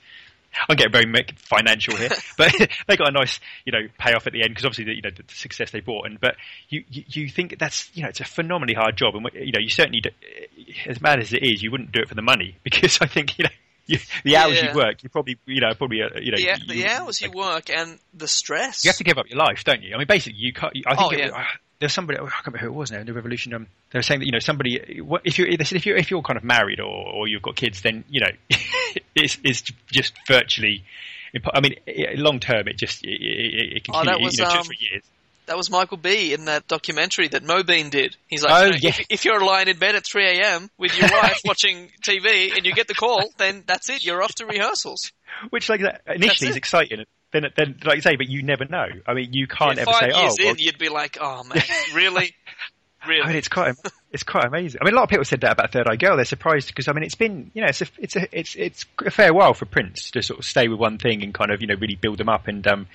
[0.69, 2.53] I'm getting very financial here, but
[2.89, 5.11] they got a nice, you know, payoff at the end because obviously, the, you know,
[5.17, 6.07] the, the success they brought.
[6.07, 6.35] And but
[6.69, 9.61] you, you, you think that's, you know, it's a phenomenally hard job, and you know,
[9.61, 10.11] you certainly, do,
[10.87, 13.39] as bad as it is, you wouldn't do it for the money because I think,
[13.39, 13.51] you know,
[13.87, 14.73] you, the hours Yeah.
[14.73, 17.31] you work, you probably, you know, probably, uh, you know, The, you, the hours you
[17.31, 18.85] work and the stress.
[18.85, 19.95] you have to give up your life, don't you?
[19.95, 20.73] I mean, basically, you can't.
[20.85, 21.45] I think Oh, it, yeah.
[21.81, 22.19] There's somebody.
[22.19, 23.55] I can't remember who it was now in the revolution.
[23.55, 24.77] Um, they were saying that you know somebody.
[25.25, 27.57] If you they said if you if you're kind of married or, or you've got
[27.57, 28.31] kids, then you know
[29.15, 30.85] it's it's just virtually.
[31.55, 31.77] I mean,
[32.17, 34.63] long term, it just it, it, it can Oh, that was, you know, um, or
[34.65, 35.05] three years.
[35.47, 36.33] That was Michael B.
[36.33, 38.17] in that documentary that Mobeen did.
[38.29, 38.91] He's like, Oh, you know, yeah.
[38.91, 40.71] if, if you're lying in bed at 3 a.m.
[40.77, 44.05] with your wife watching TV and you get the call, then that's it.
[44.05, 45.13] You're off to rehearsals.
[45.51, 46.51] Which like that initially it.
[46.51, 47.05] is exciting.
[47.33, 48.87] Then, then, like you say, but you never know.
[49.07, 51.63] I mean, you can't Yeah, ever say, years "Oh, well, you'd be like, oh man,
[51.95, 52.35] really?
[53.07, 53.23] Really?
[53.25, 53.77] I mean, it's quite
[54.13, 54.81] it's quite amazing.
[54.83, 56.17] I mean, a lot of people said that about Third Eye Girl.
[56.17, 58.87] They're surprised because I mean, it's been you know, it's a, it's a, it's it's
[59.05, 61.61] a fair while for Prince to sort of stay with one thing and kind of
[61.61, 62.49] you know really build them up.
[62.49, 62.87] And um,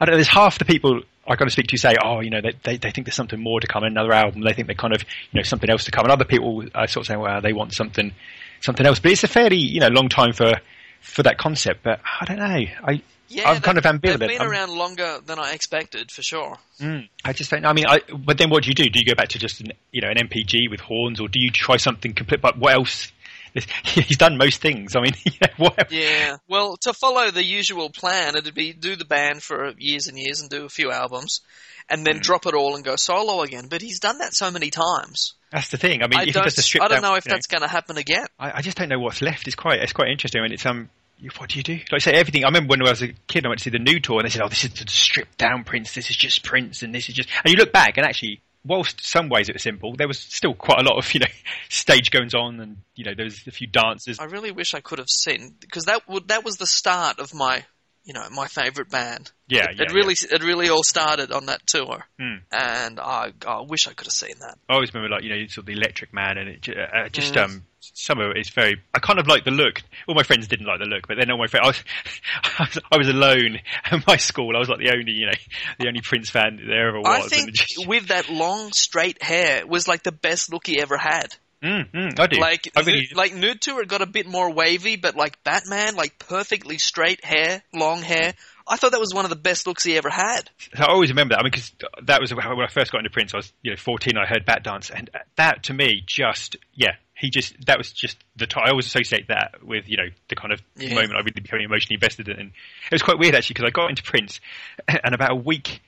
[0.00, 0.16] I don't know.
[0.16, 2.76] There's half the people I kind of speak to say, oh, you know, they, they
[2.76, 4.42] they think there's something more to come in another album.
[4.42, 6.04] They think they kind of you know something else to come.
[6.04, 8.12] And other people are sort of saying, well, they want something
[8.60, 8.98] something else.
[8.98, 10.60] But it's a fairly you know long time for
[11.00, 11.82] for that concept.
[11.82, 12.44] But I don't know.
[12.44, 14.18] I yeah, I'm kind of ambivalent.
[14.18, 16.58] They've been I'm- around longer than I expected, for sure.
[16.80, 17.64] Mm, I just don't.
[17.64, 18.90] I mean, I, but then what do you do?
[18.90, 21.40] Do you go back to just an, you know an NPG with horns, or do
[21.40, 22.40] you try something complete?
[22.42, 23.12] But what else?
[23.84, 24.94] He's done most things.
[24.94, 25.12] I mean,
[25.58, 25.70] know.
[25.90, 26.36] Yeah.
[26.48, 30.40] Well, to follow the usual plan, it'd be do the band for years and years
[30.40, 31.40] and do a few albums,
[31.88, 33.66] and then drop it all and go solo again.
[33.68, 35.34] But he's done that so many times.
[35.50, 36.02] That's the thing.
[36.02, 37.48] I mean, I if he does the strip I don't down, know if you that's
[37.48, 38.26] going to happen again.
[38.38, 39.48] I, I just don't know what's left.
[39.48, 39.80] It's quite.
[39.80, 40.40] It's quite interesting.
[40.40, 40.88] I mean, it's um.
[41.36, 41.74] What do you do?
[41.74, 42.44] Like I say, everything.
[42.44, 44.26] I remember when I was a kid, I went to see the Nude tour, and
[44.26, 45.94] they said, "Oh, this is the stripped down Prince.
[45.94, 49.04] This is just Prince, and this is just." And you look back, and actually, whilst
[49.04, 51.26] some ways it was simple, there was still quite a lot of you know
[51.68, 54.18] stage goings on, and you know there was a few dances.
[54.18, 57.34] I really wish I could have seen because that would that was the start of
[57.34, 57.64] my
[58.04, 59.30] you know my favorite band.
[59.48, 62.36] Yeah, it, yeah, it really it really all started on that tour, Hmm.
[62.52, 64.56] and I, I wish I could have seen that.
[64.68, 67.34] I always remember like you know sort of the Electric Man, and it uh, just
[67.34, 67.44] Mm.
[67.44, 68.80] um some of it is very.
[68.94, 69.82] I kind of like the look.
[70.06, 71.82] All my friends didn't like the look, but then all my friends,
[72.44, 74.54] I was, I was alone at my school.
[74.54, 75.32] I was like the only you know
[75.78, 77.24] the only Prince fan there ever was.
[77.24, 80.96] I think just- with that long straight hair was like the best look he ever
[80.98, 81.34] had.
[81.62, 82.40] Mm, mm, I do.
[82.40, 86.18] Like I really, like Nude Tour got a bit more wavy, but like Batman, like
[86.18, 88.34] perfectly straight hair, long hair.
[88.66, 90.48] I thought that was one of the best looks he ever had.
[90.78, 91.40] I always remember that.
[91.40, 91.72] I mean, because
[92.04, 93.34] that was when I first got into Prince.
[93.34, 94.16] I was you know 14.
[94.16, 96.92] I heard Bat Dance, and that to me just yeah.
[97.14, 98.64] He just that was just the time.
[98.66, 100.94] I always associate that with you know the kind of Yeah.
[100.94, 102.38] moment I really became emotionally invested in.
[102.38, 102.48] And
[102.86, 104.40] it was quite weird actually because I got into Prince,
[104.88, 105.82] and about a week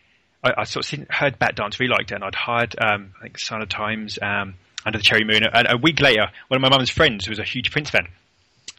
[0.44, 3.14] I, I sort of seen, heard Bat Dance, really liked it, and I'd hired um,
[3.18, 4.54] I think Sign of Times, um,
[4.84, 7.38] Under the Cherry Moon, and a week later, one of my mum's friends who was
[7.38, 8.08] a huge Prince fan,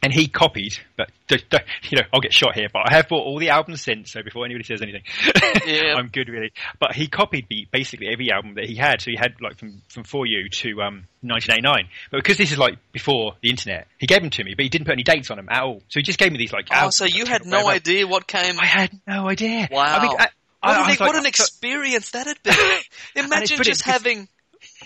[0.02, 0.78] and he copied.
[0.98, 4.12] But you know, I'll get shot here, but I have bought all the albums since.
[4.12, 5.02] So before anybody says anything,
[5.66, 5.94] Yeah.
[5.96, 6.52] I'm good really.
[6.78, 9.00] But he copied me basically every album that he had.
[9.00, 11.88] So he had like from from For You to um, 1989.
[12.10, 14.68] But because this is like before the internet, he gave them to me, but he
[14.68, 15.80] didn't put any dates on them at all.
[15.88, 16.66] So he just gave me these like.
[16.70, 17.70] Oh, albums, so you had no whatever.
[17.70, 18.60] idea what came.
[18.60, 19.68] I had no idea.
[19.70, 19.82] Wow.
[19.82, 20.30] I mean, I, What,
[20.62, 22.50] I, an, I like, what an experience that'd be!
[23.16, 24.28] Imagine just having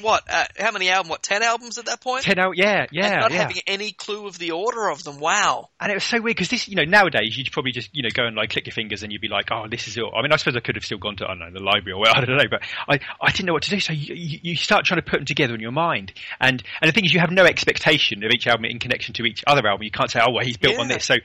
[0.01, 0.25] what?
[0.31, 1.11] Uh, how many albums?
[1.11, 2.25] What ten albums at that point?
[2.25, 3.39] Ten out, yeah, and yeah, not yeah.
[3.39, 5.19] having any clue of the order of them.
[5.19, 5.71] Wow.
[5.81, 8.09] And it was so weird because this, you know, nowadays you'd probably just, you know,
[8.13, 10.03] go and like click your fingers and you'd be like, oh, this is it.
[10.03, 11.93] I mean, I suppose I could have still gone to, I don't know, the library
[11.93, 13.81] or whatever, I don't know, but I, I didn't know what to do.
[13.81, 16.13] So you, you, start trying to put them together in your mind.
[16.41, 19.25] And, and the thing is, you have no expectation of each album in connection to
[19.25, 19.85] each other album.
[19.85, 21.05] You can't say, oh, well, he's built on this.
[21.05, 21.17] So,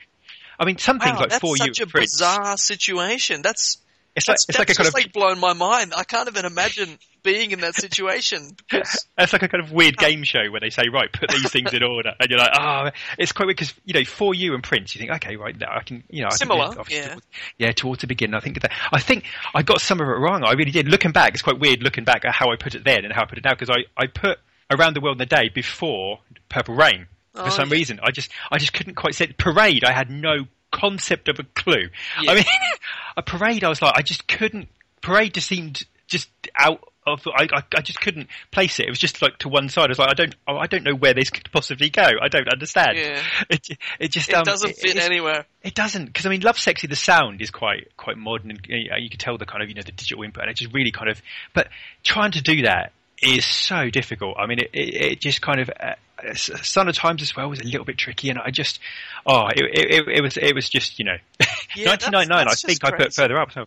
[0.58, 3.42] I mean, some things Wow, like that's For You, such a bizarre situation.
[3.42, 3.78] That's
[4.16, 5.92] it's like, that's, like a kind of, like blown my mind.
[5.96, 8.50] I can't even imagine being in that situation.
[8.68, 11.50] because- It's like a kind of weird game show where they say, right, put these
[11.50, 14.54] things in order, and you're like, ah, it's quite weird because you know, for you
[14.54, 16.90] and Prince, you think, okay, right, now I can, you know, I can Similar, it,
[16.90, 17.08] yeah.
[17.08, 17.26] towards-
[17.58, 18.34] yeah, towards the beginning.
[18.34, 19.24] I think that I think
[19.54, 20.44] I got some of it wrong.
[20.44, 20.88] I really did.
[20.88, 23.22] Looking back, it's quite weird looking back at how I put it then and how
[23.22, 24.38] I put it now because I I put
[24.70, 27.06] Around the World in a Day before Purple Rain.
[27.36, 27.74] Oh, for some yeah.
[27.74, 28.00] reason.
[28.02, 29.82] I just I just couldn't quite say parade.
[29.84, 31.88] I had no concept of a clue.
[32.20, 32.32] Yeah.
[32.32, 32.44] I mean,
[33.16, 33.64] a parade.
[33.64, 34.68] I was like, I just couldn't.
[35.00, 37.20] Parade just seemed just out of.
[37.26, 38.86] I, I I just couldn't place it.
[38.86, 39.84] It was just like to one side.
[39.86, 42.02] I was like, I don't I don't know where this could possibly go.
[42.22, 42.96] I don't understand.
[42.98, 43.22] Yeah.
[43.50, 43.68] It
[44.00, 45.44] it just It um, doesn't it- fit anywhere.
[45.62, 46.88] it doesn't because I mean, Lovesexy.
[46.88, 49.68] The sound is quite quite modern, and you, know, you can tell the kind of
[49.68, 51.20] you know the digital input, and it just really kind of.
[51.52, 51.68] But
[52.02, 54.36] trying to do that is so difficult.
[54.38, 55.68] I mean, it it, it just kind of.
[55.70, 55.94] Uh,
[56.34, 58.80] Sign of Times as well was a little bit tricky, and I just,
[59.26, 61.16] oh, it, it, it was it was just you know,
[61.76, 62.46] Yeah, 1999.
[62.46, 63.52] that's I think just I put further up.
[63.52, 63.66] So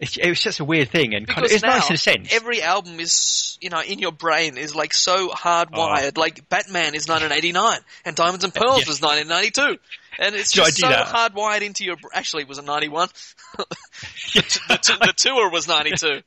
[0.00, 2.32] it's, it was just a weird thing, and kind of it's nice in a sense.
[2.32, 6.12] Every album is, you know, in your brain is like so hardwired.
[6.16, 6.20] Oh.
[6.20, 8.88] Like Batman is 1989, and Diamonds and Pearls Yeah.
[8.88, 9.78] was 1992,
[10.18, 11.96] and it's just so hardwired into your.
[12.12, 13.08] Actually, it was a 91.
[14.34, 16.20] the, t- the tour was 92,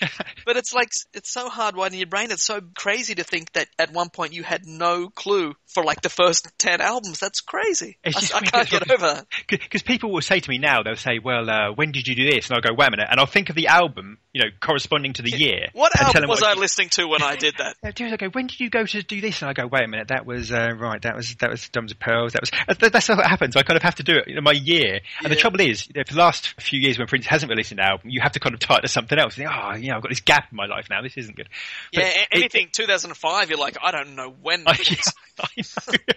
[0.46, 2.30] but it's like it's so hardwired in your brain.
[2.30, 6.02] It's so crazy to think that at one point you had no clue for like
[6.02, 7.18] the first 10 albums.
[7.18, 7.98] That's crazy.
[8.04, 9.26] I, just I can't get over that.
[9.48, 12.30] Because people will say to me now, they'll say, "Well, uh, when did you do
[12.30, 14.50] this?" And I'll go, "Wait a minute," and I'll think of the album, you know,
[14.60, 15.68] corresponding to the year.
[15.72, 17.76] What album was what I listening to when I did that?
[17.94, 19.42] Dude, I go, when did you go to do this?
[19.42, 21.00] And I go, wait a minute, that was uh, right.
[21.02, 22.32] That was that was Diamonds of Pearls.
[22.32, 23.56] That was that's how happens.
[23.56, 24.28] I kind of have to do it.
[24.28, 26.98] You know, my year, and the trouble is, you know, for the last few years
[26.98, 29.18] when Prince hasn't released an album, you have to kind of tie it to something
[29.18, 29.36] else.
[29.38, 31.00] You think, oh, you know, I've got this gap in my life now.
[31.02, 31.48] This isn't good.
[31.92, 34.64] But Yeah, a- it- anything 2005, you're like, I don't know when.
[34.66, 35.46] I, it's- I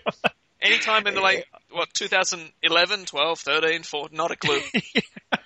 [0.06, 0.30] know.
[0.65, 4.60] Anytime in the like, what, 2011, 12, 13, 14, not a clue.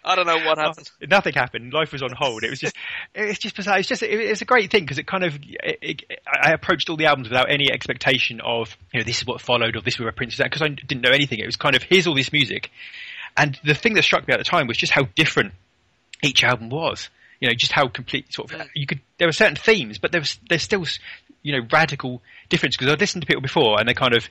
[0.04, 0.90] I don't know what oh, happened.
[1.08, 1.74] Nothing happened.
[1.74, 2.44] Life was on hold.
[2.44, 2.76] It was just,
[3.14, 3.80] it's just bizarre.
[3.80, 6.90] It's just, it, it's a great thing because it kind of, it, it, I approached
[6.90, 9.96] all the albums without any expectation of, you know, this is what followed or this
[9.96, 11.40] is where Prince is at because I didn't know anything.
[11.40, 12.72] It was kind of, here's all this music.
[13.36, 15.54] And the thing that struck me at the time was just how different
[16.24, 17.10] each album was.
[17.40, 18.68] You know, just how complete sort of, mm.
[18.76, 20.86] you could, there were certain themes, but there was, there's still,
[21.42, 24.28] you know, radical difference because I'd listened to people before and they kind of,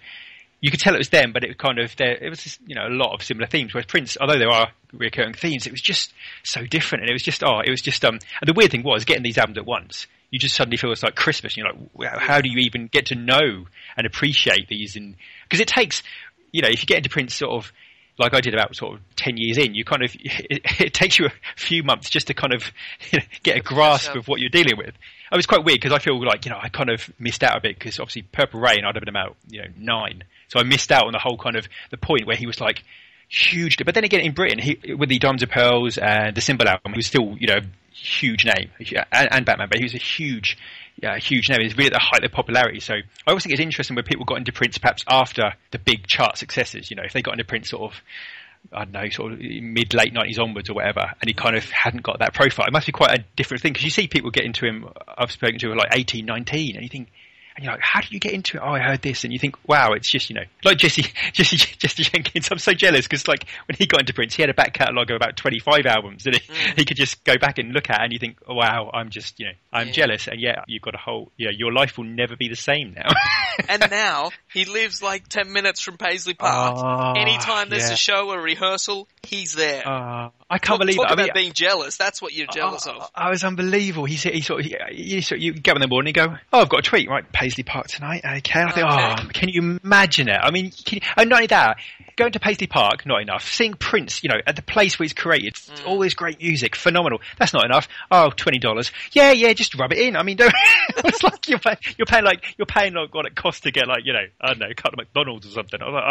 [0.61, 2.17] you could tell it was them, but it kind of there.
[2.17, 3.73] It was just, you know a lot of similar themes.
[3.73, 7.23] Whereas Prince, although there are recurring themes, it was just so different, and it was
[7.23, 8.19] just oh, it was just um.
[8.41, 10.07] And the weird thing was getting these albums at once.
[10.31, 11.57] You just suddenly feel it's like Christmas.
[11.57, 13.67] You're like, how do you even get to know
[13.97, 14.95] and appreciate these?
[14.95, 16.03] And because it takes,
[16.53, 17.73] you know, if you get into Prince sort of
[18.19, 21.19] like I did about sort of 10 years in, you kind of, it, it takes
[21.19, 22.71] you a few months just to kind of
[23.11, 24.95] you know, get a grasp of what you're dealing with.
[25.31, 27.57] It was quite weird because I feel like, you know, I kind of missed out
[27.57, 30.25] a bit because obviously Purple Rain, I'd have been about, you know, nine.
[30.49, 32.83] So I missed out on the whole kind of, the point where he was like,
[33.29, 33.77] huge.
[33.85, 36.93] But then again, in Britain, he, with the Diamonds of Pearls and the Symbol album,
[36.93, 37.61] he was still, you know,
[37.93, 38.71] huge name
[39.13, 40.57] and, and Batman, but he was a huge,
[41.03, 41.63] yeah, huge name.
[41.63, 42.81] Was really at the height of popularity.
[42.81, 46.07] So I always think it's interesting when people got into Prince perhaps after the big
[46.07, 46.91] chart successes.
[46.91, 48.01] You know, if they got into Prince sort of.
[48.73, 51.71] I don't know, sort of mid late nineties onwards or whatever, and he kind of
[51.71, 52.67] hadn't got that profile.
[52.67, 54.89] It must be quite a different thing because you see people get into him.
[55.17, 57.09] I've spoken to him like 18, 19, and you think,
[57.59, 58.61] and you're like, how did you get into it?
[58.65, 61.57] Oh, I heard this, and you think, wow, it's just you know, like Jesse, Jesse,
[61.57, 62.49] Jesse Jenkins.
[62.53, 65.11] I'm so jealous because like when he got into Prince, he had a back catalogue
[65.11, 66.41] of about 25 albums that he,
[66.77, 69.41] he could just go back and look at, and you think, oh, wow, I'm just
[69.41, 69.93] you know, I'm Yeah.
[69.95, 72.95] jealous, and yet you've got a whole, yeah, your life will never be the same
[72.95, 73.09] now.
[73.69, 76.77] And now he lives like 10 minutes from Paisley Park.
[76.79, 77.95] Oh, Anytime there's yeah.
[77.95, 79.83] a show or a rehearsal, he's there.
[79.85, 81.11] Uh, I can't talk believe talk it.
[81.11, 81.97] I about mean, being jealous.
[81.97, 83.11] That's what you're jealous Oh, of.
[83.17, 84.05] I was unbelievable.
[84.05, 86.17] He said, he sort of, he, you, sort of, you get up in the morning
[86.17, 87.31] and go, oh, I've got a tweet, right?
[87.33, 88.23] Paisley Park tonight.
[88.25, 88.61] Okay.
[88.61, 89.15] I think, Okay.
[89.25, 90.39] oh, can you imagine it?
[90.41, 91.79] I mean, can you, and not only that,
[92.17, 93.49] going to Paisley Park, not enough.
[93.49, 95.87] Seeing Prince, you know, at the place where he's created Mm.
[95.87, 97.21] all this great music, phenomenal.
[97.39, 97.87] That's not enough.
[98.11, 98.91] Oh, $20.
[99.13, 100.17] Yeah, yeah, just rub it in.
[100.17, 100.53] I mean, don't,
[101.05, 103.87] it's like you're paying, you're paying like, you're paying like what it costs to get
[103.87, 105.81] like, you know, I don't know, a couple of McDonald's or something.
[105.81, 106.05] I was like,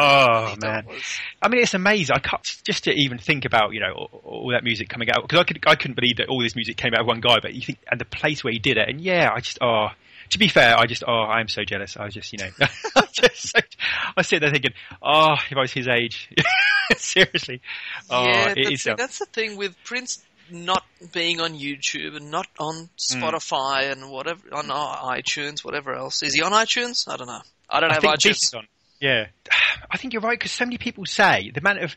[0.63, 0.83] oh, man.
[0.83, 1.19] $20.
[1.41, 2.15] I mean, it's amazing.
[2.15, 5.21] I can't just to even think about you know all, all that music coming out
[5.23, 7.39] because I could I couldn't believe that all this music came out of one guy.
[7.41, 9.89] But you think and the place where he did it, and yeah, I just oh.
[10.31, 11.95] To be fair, I just oh I'm so jealous.
[11.97, 12.49] I was just you know
[12.95, 13.59] I just so,
[14.15, 16.29] I sit there thinking oh if I was his age,
[16.97, 17.61] seriously,
[18.09, 18.87] oh yeah, it is.
[18.87, 22.75] uh, that's the thing with Prince not being on YouTube and not on
[23.11, 23.23] Hmm.
[23.23, 26.23] Spotify and whatever on iTunes, whatever else.
[26.23, 27.07] Is he on iTunes?
[27.11, 27.41] I don't know.
[27.69, 28.55] I don't I have iTunes.
[28.55, 28.67] on.
[29.01, 29.27] Yeah,
[29.91, 31.95] I think you're right because so many people say the amount of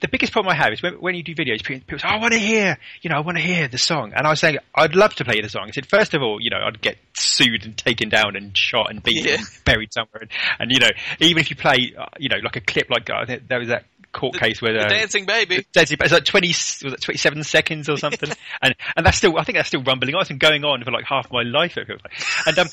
[0.00, 2.32] the biggest problem I have is when, when you do videos, people say, "I want
[2.32, 4.94] to hear, you know, I want to hear the song," and I was saying, "I'd
[4.94, 7.64] love to play the song." I said, first of all, you know, I'd get sued
[7.64, 9.34] and taken down and shot and beaten Yeah.
[9.36, 12.56] and buried somewhere, and, and you know, even if you play, uh, you know, like
[12.56, 15.66] a clip like uh, there was that court case where The uh, Dancing Baby.
[15.72, 18.30] Daisy, it's like twenty, was it twenty seven seconds or something,
[18.62, 20.22] and and that's still, I think that's still rumbling on.
[20.22, 21.76] It's been going on for like half my life.
[21.76, 22.68] It feels like, and um,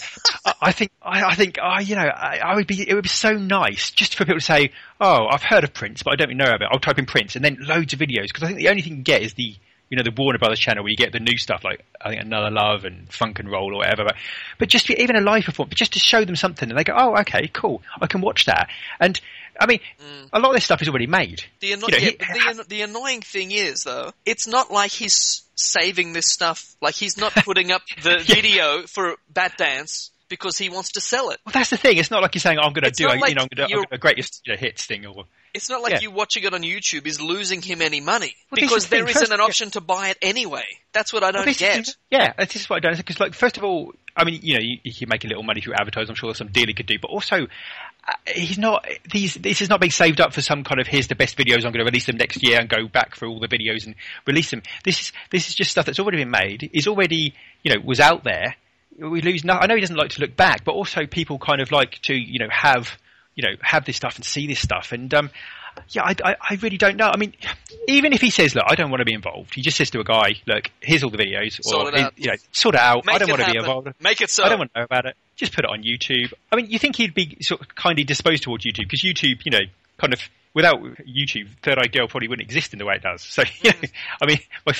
[0.46, 3.04] I, I think, I, I think, oh, you know, I, I would be, it would
[3.04, 6.15] be so nice just for people to say, oh, I've heard of Prince, but I
[6.15, 6.69] don't really know about it.
[6.72, 8.98] I'll type in Prince, and then loads of videos because I think the only thing
[8.98, 9.56] you get is the
[9.93, 12.24] you know the Warner Brothers channel where you get the new stuff like I think
[12.24, 14.06] Another Love and Funk and Roll or whatever.
[14.06, 14.15] But
[14.58, 16.96] but just even a live performance, but just to show them something, and they go,
[16.98, 18.69] oh okay, cool, I can watch that.
[19.00, 19.22] And
[19.59, 20.29] I mean, mm.
[20.33, 21.43] a lot of this stuff is already made.
[21.59, 24.71] The, anno- You know, yeah, he- the, anno- the annoying thing is, though, it's not
[24.71, 26.75] like he's saving this stuff.
[26.81, 31.29] Like he's not putting up the video for Bat Dance because he wants to sell
[31.29, 31.39] it.
[31.45, 31.97] Well, that's the thing.
[31.97, 33.49] It's not like you're saying oh, I'm going to do a, like you know I'm
[33.55, 35.99] going to a greatest you know, hits thing or It's not like Yeah.
[35.99, 39.31] you watching it on YouTube is losing him any money Well, because there isn't first-
[39.31, 39.45] an yeah.
[39.45, 40.65] option to buy it anyway.
[40.91, 41.79] That's what I don't Well, get.
[41.81, 44.53] Is, yeah, this is what I don't because, like, first of all, I mean, you
[44.55, 46.09] know, you, you can make a little money through advertising.
[46.09, 47.47] I'm sure there's some deal he could do, but also,
[48.27, 48.87] he's not.
[49.11, 51.57] These this is not being saved up for some kind of here's the best videos.
[51.57, 53.95] I'm going to release them next year and go back for all the videos and
[54.25, 54.61] release them.
[54.83, 56.69] This is this is just stuff that's already been made.
[56.73, 58.55] Is already you know was out there.
[58.97, 59.43] We lose.
[59.43, 61.99] No, I know he doesn't like to look back, but also people kind of like
[62.03, 62.97] to you know have
[63.35, 65.13] you know have this stuff and see this stuff and.
[65.13, 65.29] um
[65.89, 67.09] yeah, I, I, I really don't know.
[67.11, 67.33] I mean,
[67.87, 69.99] even if he says, "Look, I don't want to be involved," he just says to
[70.01, 72.13] a guy, "Look, here's all the videos, Sort or it out.
[72.15, 73.05] you know, sort it out.
[73.07, 73.87] Make I don't want to be involved.
[73.99, 74.43] Make it so.
[74.43, 75.15] I don't want to know about it.
[75.36, 78.43] Just put it on YouTube." I mean, you think he'd be sort of kindly disposed
[78.43, 79.65] towards YouTube because YouTube, you know,
[79.98, 80.19] kind of
[80.54, 83.24] without YouTube, Third Eye Girl probably wouldn't exist in the way it does.
[83.24, 83.88] So, you know,
[84.22, 84.74] I mean, by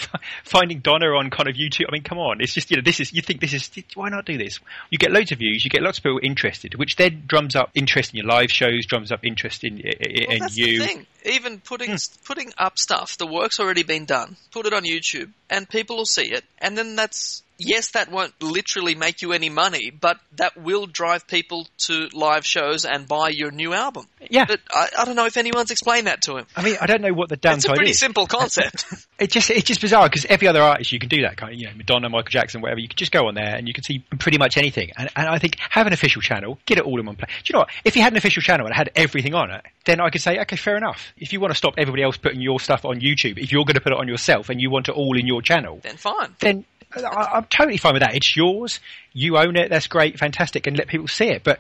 [0.44, 3.00] finding Donna on kind of YouTube, I mean, come on, it's just you know, this
[3.00, 4.60] is you think this is why not do this?
[4.92, 7.72] You get loads of views, you get lots of people interested, which then drums up
[7.74, 10.80] interest in your live shows, drums up interest in, in, Well, in that's you.
[10.80, 11.06] the thing.
[11.26, 11.96] Even putting Hmm.
[12.26, 14.36] putting up stuff, the work's already been done.
[14.52, 16.44] Put it on YouTube, and people will see it.
[16.60, 21.28] And then that's yes, that won't literally make you any money, but that will drive
[21.28, 24.08] people to live shows and buy your new album.
[24.30, 24.46] Yeah.
[24.46, 26.46] But I, I don't know if anyone's explained that to him.
[26.56, 28.00] I mean, I don't know what the It's a pretty is.
[28.00, 28.86] simple concept.
[29.20, 31.60] It just it's just bizarre because every other artist you can do that kind of
[31.60, 32.82] you know Madonna, Michael Jackson, whatever.
[32.82, 34.90] You can just go on there and you can see pretty much anything.
[34.98, 37.30] And, and I think have an official channel, get it all in one place.
[37.44, 37.70] Do you know what?
[37.86, 40.20] If you had an official channel and it had everything on it, then I could
[40.22, 41.14] say okay, fair enough.
[41.16, 43.76] If you want to stop everybody else putting your stuff on YouTube, if you're going
[43.76, 46.36] to put it on yourself and you want it all in your channel, then fine.
[46.40, 48.16] then I, I'm totally fine with that.
[48.16, 48.80] It's yours.
[49.14, 49.70] You own it.
[49.70, 51.44] That's great, fantastic, and let people see it.
[51.44, 51.60] But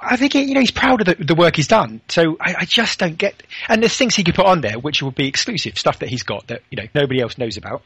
[0.00, 2.00] I think you know he's proud of the, the work he's done.
[2.08, 3.42] So I, I just don't get.
[3.68, 6.22] And there's things he could put on there which would be exclusive stuff that he's
[6.22, 7.82] got that you know nobody else knows about.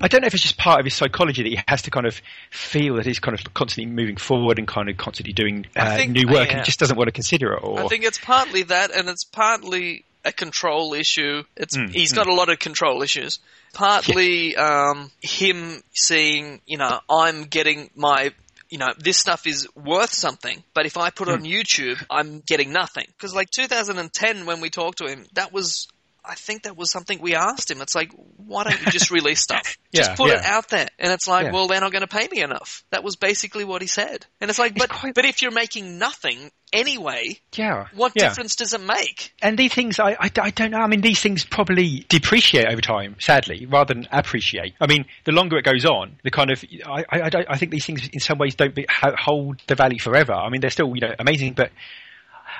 [0.00, 2.06] I don't know if it's just part of his psychology that he has to kind
[2.06, 5.96] of feel that he's kind of constantly moving forward and kind of constantly doing uh,
[5.96, 6.58] think- new work, and yeah.
[6.58, 7.62] he just doesn't want to consider it.
[7.62, 11.42] Or I think it's partly that, and it's partly a control issue.
[11.56, 13.38] It's Mm, he's got a lot of control issues.
[13.72, 18.32] Partly um, him seeing, you know, I'm getting my,
[18.68, 21.34] you know, this stuff is worth something, but if I put Hmm.
[21.34, 23.06] it on YouTube, I'm getting nothing.
[23.06, 25.88] Because like 2010, when we talked to him, that was.
[26.30, 27.80] I think that was something we asked him.
[27.82, 29.76] It's like, why don't you just release stuff?
[29.92, 30.88] just Yeah, put it out there.
[30.98, 31.52] And it's like, Yeah.
[31.52, 32.84] well, they're not going to pay me enough.
[32.90, 34.24] That was basically what he said.
[34.40, 38.28] And it's like, but, quite- but if you're making nothing anyway, yeah, what yeah.
[38.28, 39.32] difference does it make?
[39.42, 40.78] And these things, I, I, I don't know.
[40.78, 44.74] I mean, these things probably depreciate over time, sadly, rather than appreciate.
[44.80, 47.56] I mean, the longer it goes on, the kind of, I, I, I, don't, I
[47.56, 50.32] think these things in some ways don't be, hold the value forever.
[50.32, 51.70] I mean, they're still, you know, amazing, but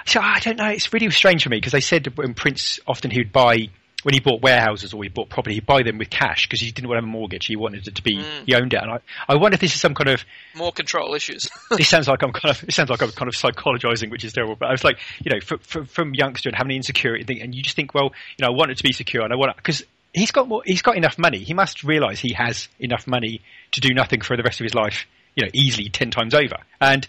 [0.06, 0.68] so I don't know.
[0.68, 3.68] It's really strange for me because they said when Prince often he would buy.
[4.02, 6.70] When he bought warehouses or he bought property, he'd buy them with cash because he
[6.72, 7.44] didn't want to have a mortgage.
[7.44, 8.46] He wanted it to be, mm.
[8.46, 8.80] he owned it.
[8.82, 10.24] And I, I wonder if this is some kind of
[10.54, 11.50] More control issues.
[11.70, 14.32] this sounds like I'm kind of it sounds like I'm kind of psychologizing, which is
[14.32, 14.56] terrible.
[14.56, 17.54] But I was like, you know, from, from, from youngster and having insecurity, thing, and
[17.54, 19.54] you just think, well, you know, I want it to be secure, and I want
[19.54, 21.40] because he's got more, he's got enough money.
[21.40, 24.74] He must realize he has enough money to do nothing for the rest of his
[24.74, 26.56] life, you know, easily ten times over.
[26.80, 27.06] And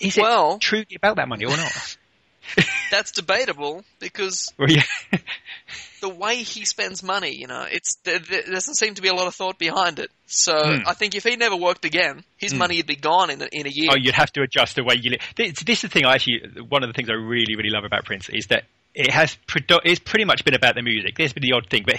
[0.00, 1.96] is it Well- truly about that money or not?
[2.90, 4.82] That's debatable because well, yeah,
[6.00, 9.14] the way he spends money, you know, it's there, there doesn't seem to be a
[9.14, 10.10] lot of thought behind it.
[10.26, 10.86] So hmm.
[10.86, 12.58] I think if he never worked again, his hmm.
[12.58, 13.90] money would be gone in a, in a year.
[13.92, 15.20] oh, you'd have to adjust the way you live.
[15.36, 16.04] This, this is the thing.
[16.04, 19.10] I actually, one of the things I really, really love about Prince is that it
[19.10, 21.16] has predo- it's pretty much been about the music.
[21.16, 21.96] There's been the odd thing, but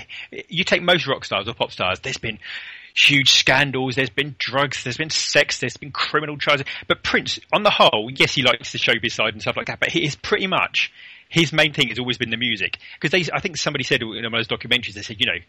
[0.50, 2.00] you take most rock stars or pop stars.
[2.00, 2.40] There's been
[2.96, 3.96] huge scandals.
[3.96, 4.84] There's been drugs.
[4.84, 5.60] There's been sex.
[5.60, 6.66] There's been criminal charges.
[6.88, 9.80] But Prince, on the whole, yes, he likes the showbiz side and stuff like that.
[9.80, 10.92] But he is pretty much
[11.30, 12.78] his main thing has always been the music.
[13.00, 15.40] Because I think somebody said in one of those documentaries, they said, you know,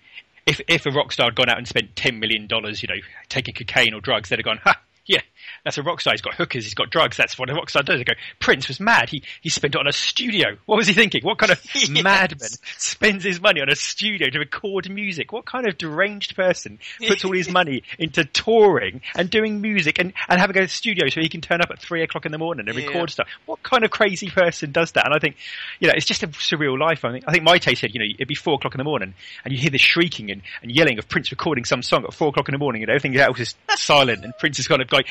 [0.46, 3.00] if if a rock star had gone out and spent ten million dollars, you know,
[3.28, 4.80] taking cocaine or drugs, they'd have gone, ha.
[5.06, 5.20] Yeah,
[5.64, 6.12] that's a rock star.
[6.12, 6.64] He's got hookers.
[6.64, 7.16] He's got drugs.
[7.16, 7.98] That's what a rock star does.
[7.98, 8.12] They go.
[8.38, 9.08] Prince was mad.
[9.08, 10.56] He he spent it on a studio.
[10.66, 11.22] What was he thinking?
[11.22, 11.88] What kind of Yes.
[11.88, 15.32] madman spends his money on a studio to record music?
[15.32, 20.12] What kind of deranged person puts all his money into touring and doing music and,
[20.28, 22.68] and having a studio so he can turn up at three o'clock in the morning
[22.68, 22.86] and Yeah.
[22.86, 23.28] record stuff?
[23.46, 25.06] What kind of crazy person does that?
[25.06, 25.36] And I think,
[25.80, 27.04] you know, it's just a surreal life.
[27.04, 29.14] I think I think Mayte said, you know, it'd be four o'clock in the morning
[29.44, 32.28] and you hear the shrieking and, and yelling of Prince recording some song at four
[32.28, 35.02] o'clock in the morning and everything else is silent and Prince is kind of I,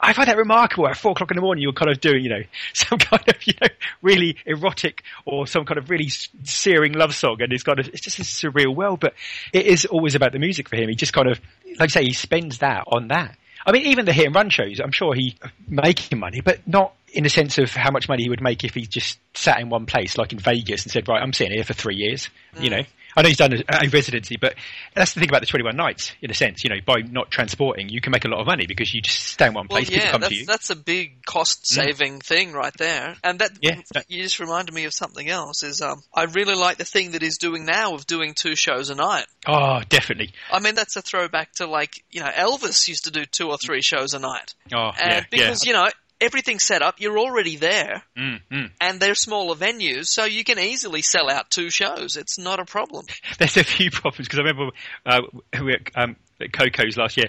[0.00, 0.88] I find that remarkable.
[0.88, 2.42] At four o'clock in the morning, you're kind of doing, you know,
[2.74, 3.68] some kind of, you know,
[4.02, 6.10] really erotic or some kind of really
[6.44, 9.00] searing love song, and it's kind of, it's just a surreal world.
[9.00, 9.14] But
[9.52, 10.88] it is always about the music for him.
[10.88, 11.40] He just kind of,
[11.78, 13.36] like I say, he spends that on that.
[13.66, 15.36] I mean, even the hit and run shows, I'm sure he
[15.68, 18.74] making money, but not in the sense of how much money he would make if
[18.74, 21.64] he just sat in one place, like in Vegas, and said, "Right, I'm sitting here
[21.64, 22.62] for three years." Mm.
[22.62, 22.82] You know,
[23.16, 24.54] I know he's done a, a, residency, but
[24.94, 26.64] that's the thing about the 21 nights, in a sense.
[26.64, 29.18] You know, by not transporting, you can make a lot of money because you just
[29.18, 29.90] stay in one place.
[29.90, 30.46] Well, yeah, come that's, to you.
[30.46, 32.22] that's a big cost-saving mm.
[32.22, 33.16] thing right there.
[33.24, 35.62] And that yeah, you just reminded me of something else.
[35.62, 38.90] Is um, I really like the thing that he's doing now of doing two shows
[38.90, 39.26] a night.
[39.46, 40.32] Oh, definitely.
[40.52, 43.56] I mean, that's a throwback to like you know Elvis used to do two or
[43.58, 44.54] three shows a night.
[44.72, 45.72] Oh, and yeah, because yeah.
[45.72, 45.88] you know
[46.20, 47.00] everything's set up.
[47.00, 48.70] You're already there, mm, mm.
[48.80, 52.16] and they're smaller venues, so you can easily sell out two shows.
[52.16, 53.06] It's not a problem.
[53.38, 54.70] There's a few problems because I remember
[55.06, 55.20] uh,
[55.62, 57.28] we um, at Koko's last year,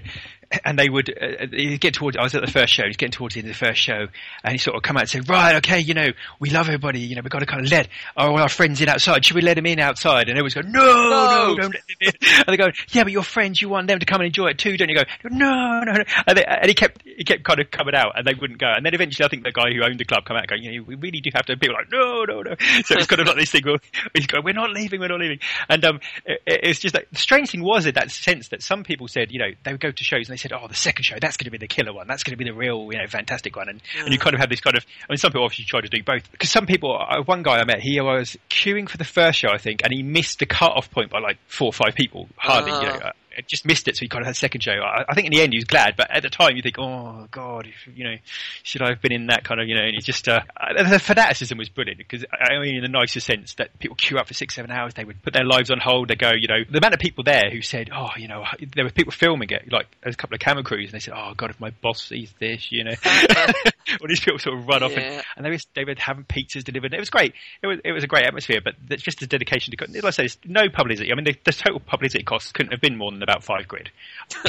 [0.66, 1.46] and they would uh,
[1.80, 2.18] get towards.
[2.18, 2.84] I was at the first show.
[2.86, 4.08] He's getting towards the end of the first show,
[4.44, 6.08] and he sort of come out and say, "Right, okay, you know,
[6.40, 7.00] we love everybody.
[7.00, 7.88] You know, we've got to kind of let
[8.18, 9.26] all our friends in outside.
[9.26, 11.56] Should we let them in outside?" And everyone's going, "No, no, No.
[11.58, 14.06] don't let them in." And they go, "Yeah, but your friends, you want them to
[14.06, 16.74] come and enjoy it too, don't you?" Go, "No, no, no." And, they, and he
[16.74, 18.68] kept he kept kind of coming out, and they wouldn't go.
[18.68, 20.80] And then eventually, I think the guy who owned the club come out, going, "You
[20.80, 23.28] know, we really do have to." People like, "No, no, no." So it's kind of
[23.28, 23.78] like this thing where
[24.14, 25.40] he's going, "We're not leaving, we're not leaving."
[25.70, 28.84] And um, it, it's just like the strange thing was in that sense that some
[28.84, 31.04] people said, you know, they would go to shows and they said, "Oh, the second
[31.04, 32.08] show." that's going to be the killer one.
[32.08, 33.70] That's going to be the real, you know, fantastic one.
[33.70, 34.22] And, and you mm.
[34.22, 36.30] kind of have this kind of, I mean, some people obviously try to do both.
[36.32, 39.50] Because some people, uh, one guy I met, he was queuing for the first show,
[39.50, 42.28] I think, and he missed the cut-off point by like four or five people.
[42.36, 43.08] Hardly, you know, ah.
[43.08, 44.72] uh, Uh, just missed it, so he kind of had a second show.
[44.74, 46.78] I, I think in the end he was glad, but at the time you think,
[46.80, 48.16] oh god, if, you know,
[48.64, 49.84] should I have been in that kind of, you know?
[49.84, 53.26] And he just uh, uh, the fanaticism was brilliant because I mean, in the nicest
[53.28, 55.80] sense that people queue up for six, seven hours, they would put their lives on
[55.80, 56.08] hold.
[56.10, 58.44] They go, you know, the amount of people there who said, oh, you know,
[58.76, 61.14] there were people filming it, like there's a couple of camera crews, and they said,
[61.16, 62.94] oh god, if my boss sees this, you know,
[64.02, 65.22] all these people sort of run off, and, Yeah.
[65.36, 66.94] and they, was, they were having pizzas delivered.
[66.94, 67.34] It was great.
[67.62, 69.86] It was it was a great atmosphere, but it's just the dedication to.
[69.92, 71.12] Like I say, no publicity.
[71.12, 73.90] I mean, the, the total publicity costs couldn't have been more than about five quid.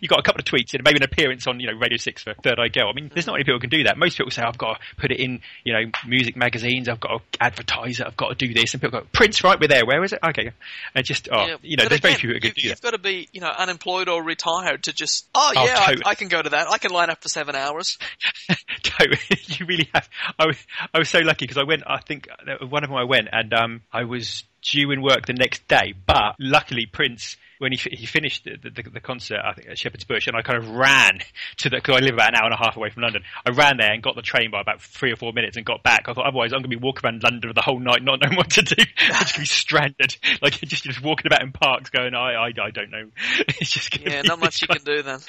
[0.00, 2.22] you got a couple of tweets and maybe an appearance on you know Radio Six
[2.22, 2.88] for Third Eye Girl.
[2.88, 3.98] I mean, there's not many people who can do that.
[3.98, 6.88] Most people say, I've got to put it in you know music magazines.
[6.88, 8.06] I've got to advertise it.
[8.06, 8.72] I've got to do this.
[8.74, 9.60] And people go, Prince, right?
[9.60, 9.84] We're there.
[9.86, 10.20] Where is it?
[10.24, 10.50] Okay.
[10.94, 12.80] And just oh, Yeah, you know, there's very again, few who can you, do You've
[12.80, 12.82] that.
[12.82, 15.26] got to be, you know, unemployed or retired to just.
[15.34, 16.02] Oh, Oh, yeah, I- totally.
[16.06, 16.70] I, can go to that.
[16.70, 17.98] I can line up for seven hours.
[18.82, 19.18] Totally.
[19.46, 20.08] you really have.
[20.38, 20.56] I was,
[20.94, 21.82] I was so lucky because I went.
[21.86, 25.26] I think uh, one of them I went, and um, I was due in work
[25.26, 25.94] the next day.
[26.06, 30.04] But luckily, Prince, when he he finished the, the, the concert, I think at Shepherd's
[30.04, 31.20] Bush, and I kind of ran
[31.58, 33.22] to the because I live about an hour and a half away from London.
[33.46, 35.82] I ran there and got the train by about three or four minutes and got
[35.82, 36.08] back.
[36.08, 38.36] I thought otherwise I'm going to be walking around London the whole night, not knowing
[38.36, 38.74] what to do.
[39.00, 42.34] I'm just going to be stranded, like just just walking about in parks, going, I
[42.34, 43.08] I, I don't know.
[43.62, 45.20] It's just Yeah, not much you can do then.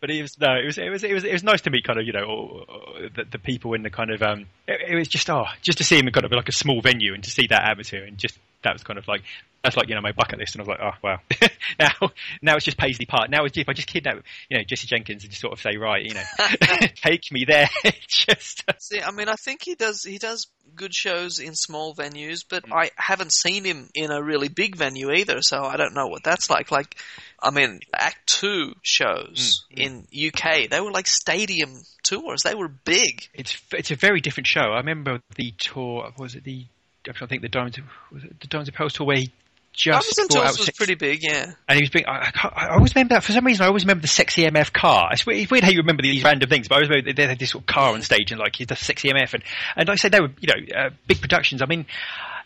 [0.00, 1.84] but it was no, it was it was it was it was nice to meet
[1.84, 4.80] kind of you know all, all the, the people in the kind of um it,
[4.90, 7.14] it was just oh just to see him in kind of like a small venue
[7.14, 9.22] and to see that atmosphere and just that was kind of like
[9.62, 11.18] that's like you know my bucket list and I was like oh wow
[11.78, 12.10] now
[12.42, 14.16] now it's just Paisley Park now it's if I just kidnap
[14.48, 16.22] you know Jesse Jenkins and just sort of say right you know
[16.96, 17.68] take me there
[18.08, 20.02] just See, I mean, I think he does.
[20.02, 22.72] He does good shows in small venues, but Mm.
[22.72, 25.40] I haven't seen him in a really big venue either.
[25.42, 26.70] So I don't know what that's like.
[26.70, 26.96] Like,
[27.40, 31.70] I mean, Act Two shows Mm, in UK, they were like stadium
[32.02, 32.42] tours.
[32.42, 33.28] They were big.
[33.34, 36.66] it's it's a very different show I remember the tour was it the
[37.06, 39.32] I'm trying to think the Diamonds of- was it the Diamonds of tour where he
[39.72, 41.52] just Diamonds and out was six- pretty big, yeah.
[41.68, 43.84] And he was being, I, I, I always remember that, for some reason I always
[43.84, 45.10] remember the sexy MF car.
[45.12, 47.26] It's weird, it's weird how you remember these random things, but I always remember they
[47.26, 49.42] had this sort of car on stage and like the sexy MF and,
[49.76, 51.62] and like I said, they were, you know, uh, big productions.
[51.62, 51.86] I mean,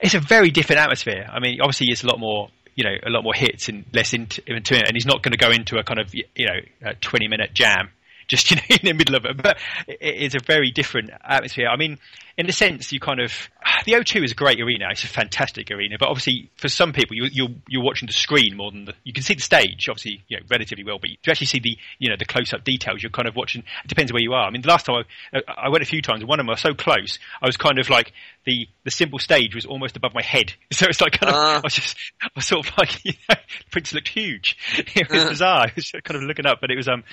[0.00, 1.28] it's a very different atmosphere.
[1.28, 4.12] I mean, obviously it's a lot more, you know, a lot more hits and less
[4.12, 6.90] into, into it and he's not going to go into a kind of, you know,
[6.90, 7.90] a 20 minute jam.
[8.28, 11.68] Just you know, in the middle of it, but it's a very different atmosphere.
[11.68, 11.98] I mean,
[12.36, 13.32] in a sense, you kind of
[13.84, 14.86] the O2 is a great arena.
[14.90, 18.56] It's a fantastic arena, but obviously for some people, you, you're you're watching the screen
[18.56, 18.94] more than the.
[19.04, 21.76] You can see the stage, obviously, you know, relatively well, but to actually see the
[21.98, 23.62] you know the close up details, you're kind of watching.
[23.84, 24.46] It depends where you are.
[24.46, 26.50] I mean, the last time I, I went a few times, and one of them
[26.50, 28.12] was so close, I was kind of like
[28.44, 31.56] the the simple stage was almost above my head, so it's like kind of Ah.
[31.56, 33.36] I was just I was sort of like you know,
[33.70, 34.56] Prince looked huge.
[34.96, 35.66] It was bizarre.
[35.66, 37.04] I was just kind of looking up, but it was um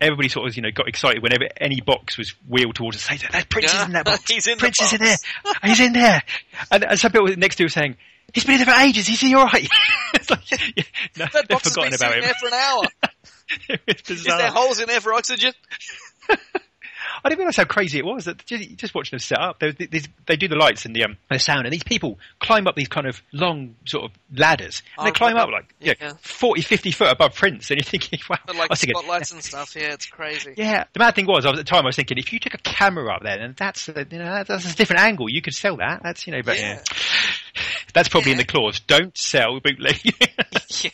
[0.00, 3.04] everybody sort of you know got excited whenever any box was wheeled towards us.
[3.04, 4.24] Say that Prince is Yeah, in that box.
[4.44, 5.16] He's in the Prince is in there.
[5.62, 6.22] He's in there.
[6.70, 7.96] And, and some people next to him saying,
[8.32, 9.08] he's been in there for ages.
[9.08, 9.68] Is he all right?
[10.14, 10.84] it's like, yeah,
[11.16, 12.24] no, That they've box has forgotten been about sitting him.
[12.24, 12.82] there for an hour.
[14.08, 15.52] Is there holes in there for oxygen?
[17.22, 18.24] I didn't realize how crazy it was.
[18.24, 21.04] That just, just watching them set up, they, they, they do the lights and the
[21.04, 24.82] um, the sound, and these people climb up these kind of long sort of ladders,
[24.98, 26.12] and Oh, they climb up like know, yeah.
[26.22, 28.38] 40, 50 foot above Prince, and you're thinking, wow.
[28.46, 29.76] But like thinking, spotlights and stuff.
[29.76, 30.54] Yeah, it's crazy.
[30.56, 32.40] yeah, the mad thing was, I was at the time, I was thinking, if you
[32.40, 35.28] took a camera up there, then that's a, you know that's a different angle.
[35.28, 36.02] You could sell that.
[36.02, 36.82] That's you know, but yeah,
[37.94, 38.80] that's probably in the clause.
[38.80, 40.00] Don't sell bootleg.
[40.82, 40.90] Yeah.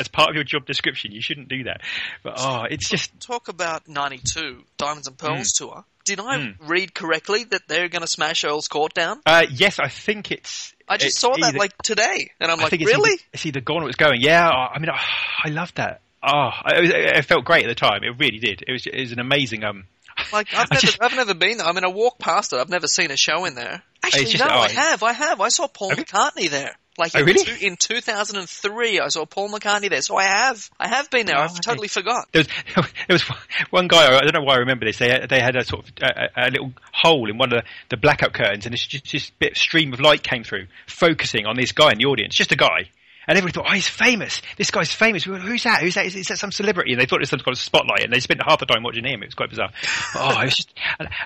[0.00, 1.82] As part of your job description, you shouldn't do that.
[2.22, 5.64] But oh, it's just Talk about '92 Diamonds and Pearls Hmm.
[5.64, 5.84] tour.
[6.06, 9.20] Did I read correctly that they're going to smash Earl's Court down?
[9.26, 10.72] uh, yes, I think it's.
[10.88, 13.10] I just it's saw that either- like today, and I'm I like, it's really?
[13.12, 14.20] Either, it's either gone or it's going.
[14.22, 16.00] Yeah, I mean, oh, I loved that.
[16.22, 18.02] Oh, it, was, it felt great at the time.
[18.02, 18.64] It really did.
[18.66, 19.62] It was, it was an amazing.
[19.64, 19.84] Um,
[20.32, 21.66] Like I've never, just- I've never been there.
[21.66, 22.56] I mean, I walk past it.
[22.58, 23.82] I've never seen a show in there.
[24.02, 25.02] Actually, just- no, oh, I have.
[25.02, 25.40] I have.
[25.40, 25.96] I saw Paul you?
[25.96, 26.76] McCartney there.
[26.98, 27.44] Like Oh, in, really?
[27.44, 30.02] two, in 2003, I saw Paul McCartney there.
[30.02, 30.68] So I have.
[30.80, 31.36] I have been there.
[31.38, 31.60] Oh, I've okay.
[31.62, 32.26] totally forgot.
[32.32, 33.22] there was there was
[33.70, 34.16] one guy.
[34.16, 34.98] I don't know why I remember this.
[34.98, 37.68] They had, they had a sort of a, a little hole in one of the,
[37.90, 41.56] the blackout curtains, and it's just this bit stream of light came through, focusing on
[41.56, 42.90] this guy in the audience, just a guy.
[43.28, 44.40] And everybody thought, oh, he's famous.
[44.56, 45.26] This guy's famous.
[45.26, 45.82] We went, Who's that?
[45.82, 46.06] Who's that?
[46.06, 46.92] Is, is that some celebrity?
[46.92, 48.82] And they thought it was some kind of spotlight, and they spent half the time
[48.82, 49.22] watching him.
[49.22, 49.70] It was quite bizarre.
[50.14, 50.74] oh, it was just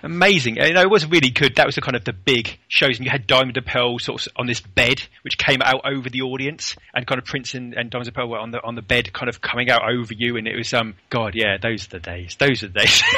[0.02, 0.56] amazing.
[0.56, 1.56] You know, it was really good.
[1.56, 4.26] That was the kind of the big shows, and you had Diamond and Pearl sort
[4.26, 7.72] of on this bed, which came out over the audience, and kind of Prince and,
[7.74, 10.12] and Diamond and Pearl were on the on the bed, kind of coming out over
[10.12, 12.36] you, and it was um, God, yeah, those are the days.
[12.36, 13.02] Those are the days.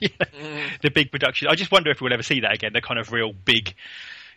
[0.00, 0.26] Yeah.
[0.82, 1.48] The big production.
[1.48, 2.72] I just wonder if we'll ever see that again.
[2.74, 3.74] The kind of real big,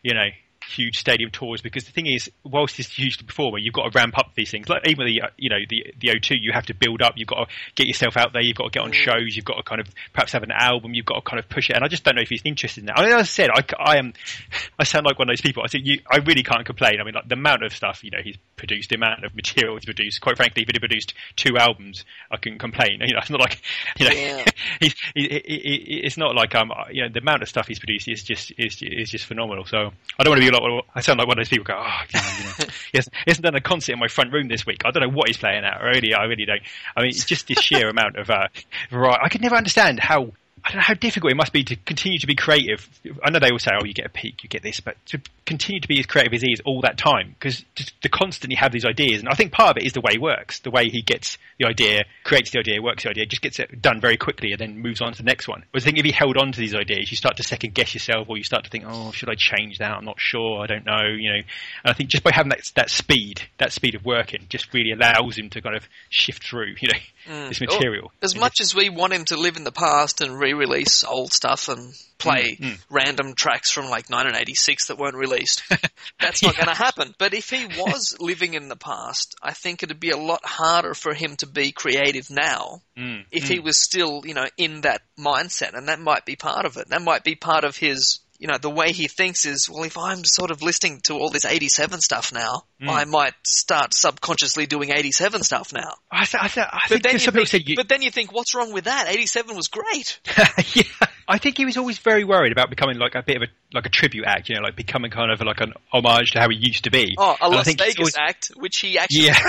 [0.03, 0.27] you know,
[0.67, 1.61] huge stadium tours.
[1.61, 4.51] Because the thing is, whilst it's huge to performer, you've got to ramp up these
[4.51, 4.69] things.
[4.69, 7.13] Like even the uh, you know the the O2, you have to build up.
[7.15, 8.41] You've got to get yourself out there.
[8.41, 9.35] You've got to get on shows.
[9.35, 10.93] You've got to kind of perhaps have an album.
[10.93, 11.75] You've got to kind of push it.
[11.75, 12.99] And I just don't know if he's interested in that.
[12.99, 14.13] I mean, as I said, I, I am.
[14.79, 15.63] I sound like one of those people.
[15.63, 16.99] I think you, I really can't complain.
[17.01, 19.75] I mean, like the amount of stuff you know he's produced, the amount of material
[19.75, 20.21] he's produced.
[20.21, 23.01] Quite frankly, if he'd produced two albums, I couldn't complain.
[23.07, 23.61] You know, it's not like
[23.97, 24.43] you know, Yeah.
[24.81, 27.79] he's, he, he, he, it's not like um, you know, the amount of stuff he's
[27.79, 29.65] produced is just is is just phenomenal.
[29.65, 31.75] So I don't want to be like I sound like one of those people go,
[31.77, 32.51] oh, you know, you know.
[32.91, 34.81] he, hasn't, he hasn't done a concert in my front room this week.
[34.85, 35.81] I don't know what he's playing at.
[35.81, 36.61] Really, I really don't.
[36.95, 38.47] I mean, it's just this sheer amount of uh,
[38.89, 39.19] variety.
[39.23, 40.31] I could never understand how.
[40.63, 42.87] I don't know how difficult it must be to continue to be creative.
[43.23, 45.21] I know they all say, "Oh, you get a peak, you get this," but to
[45.45, 47.63] continue to be as creative as he is all that time, because
[48.01, 50.17] to constantly have these ideas, and I think part of it is the way he
[50.17, 53.59] works, the way he gets the idea, creates the idea, works the idea, just gets
[53.59, 55.63] it done very quickly, and then moves on to the next one.
[55.71, 57.93] Whereas I think if he held on to these ideas, you start to second guess
[57.93, 59.91] yourself, or you start to think, "Oh, should I change that?
[59.91, 60.61] I'm not sure.
[60.63, 61.45] I don't know." You know, and
[61.85, 65.37] I think just by having that that speed, that speed of working, just really allows
[65.37, 68.11] him to kind of shift through, you know, this material.
[68.21, 71.69] As much as we want him to live in the past and re-release old stuff
[71.69, 75.61] and play Mm, random tracks from like 1986 that weren't released,
[76.19, 77.13] that's not going to happen.
[77.17, 80.93] But if he was living in the past, I think it'd be a lot harder
[80.95, 85.01] for him to be creative now Mm, if he was still, you know, in that
[85.19, 86.89] mindset, and that might be part of it.
[86.89, 89.97] That might be part of his, you know, the way he thinks is, well, if
[89.97, 92.89] I'm sort of listening to all this 87 stuff now, Mm.
[92.89, 95.95] I might start subconsciously doing 87 stuff now.
[96.11, 98.11] I, th- I, th- I But think then, you think, said you, but then you
[98.11, 99.07] think, what's wrong with that?
[99.09, 100.19] 87 was great.
[100.75, 100.83] yeah,
[101.27, 103.87] I think he was always very worried about becoming like a bit of a like
[103.87, 106.55] a tribute act, you know, like becoming kind of like an homage to how he
[106.55, 107.15] used to be.
[107.17, 109.39] Oh, a Las Vegas always- act, which he actually Yeah,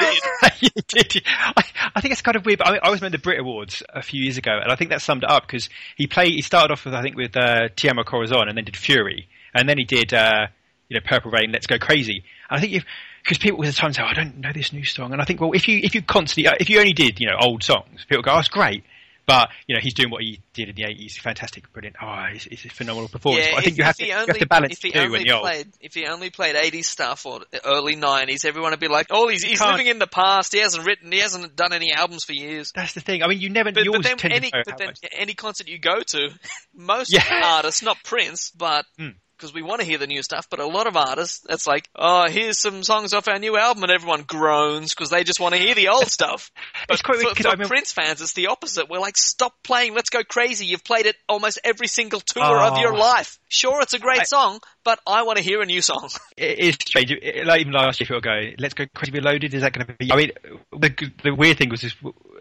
[0.58, 0.72] did.
[0.88, 1.22] did.
[1.26, 1.62] I,
[1.96, 2.60] I think it's kind of weird.
[2.60, 4.88] But I, I always remember the Brit Awards a few years ago, and I think
[4.88, 6.32] that summed it up because he played.
[6.32, 9.28] He started off with I think with uh, Te Amo Corazon, and then did Fury,
[9.54, 10.46] and then he did uh,
[10.88, 12.24] you know Purple Rain, Let's Go Crazy.
[12.50, 12.84] And I think
[13.22, 15.24] because people at the time say, oh, I don't know this new song, and I
[15.24, 17.62] think well if you if you constantly uh, if you only did you know old
[17.62, 18.84] songs, people go, oh, it's great.
[19.28, 21.96] But you know he's doing what he did in the eighties, fantastic, brilliant.
[22.02, 23.44] Oh, it's, it's a phenomenal performance.
[23.46, 24.82] Yeah, but I think if, you have to he you only, have to balance if
[24.82, 25.42] he two only the old.
[25.42, 29.28] played, if he only played 80s stuff or early 90s, everyone would be like, oh,
[29.28, 30.52] he's, he's can't- living in the past.
[30.54, 32.72] He hasn't written, he hasn't done any albums for years.
[32.74, 33.22] That's the thing.
[33.22, 33.70] I mean, you never.
[33.70, 36.30] But, but then any, but then any concert you go to,
[36.74, 37.22] most Yeah.
[37.44, 39.14] artists, not Prince, but Mm.
[39.38, 41.88] Because we want to hear the new stuff, but a lot of artists, it's like,
[41.94, 45.54] oh, here's some songs off our new album, and everyone groans because they just want
[45.54, 46.50] to hear the old stuff.
[46.88, 48.90] But It's quite for, for remember- Prince fans, it's the opposite.
[48.90, 50.66] We're like, stop playing, let's go crazy.
[50.66, 52.98] You've played it almost every single tour of your Oh.
[52.98, 53.38] life.
[53.48, 56.08] Sure, it's a great I- song, but I want to hear a new song.
[56.36, 57.12] It is strange.
[57.12, 59.92] It- like even last year, people go, "Let's go crazy reloaded." Is that going to
[59.94, 60.12] be?
[60.12, 60.30] I mean,
[60.72, 61.94] the, the weird thing was this,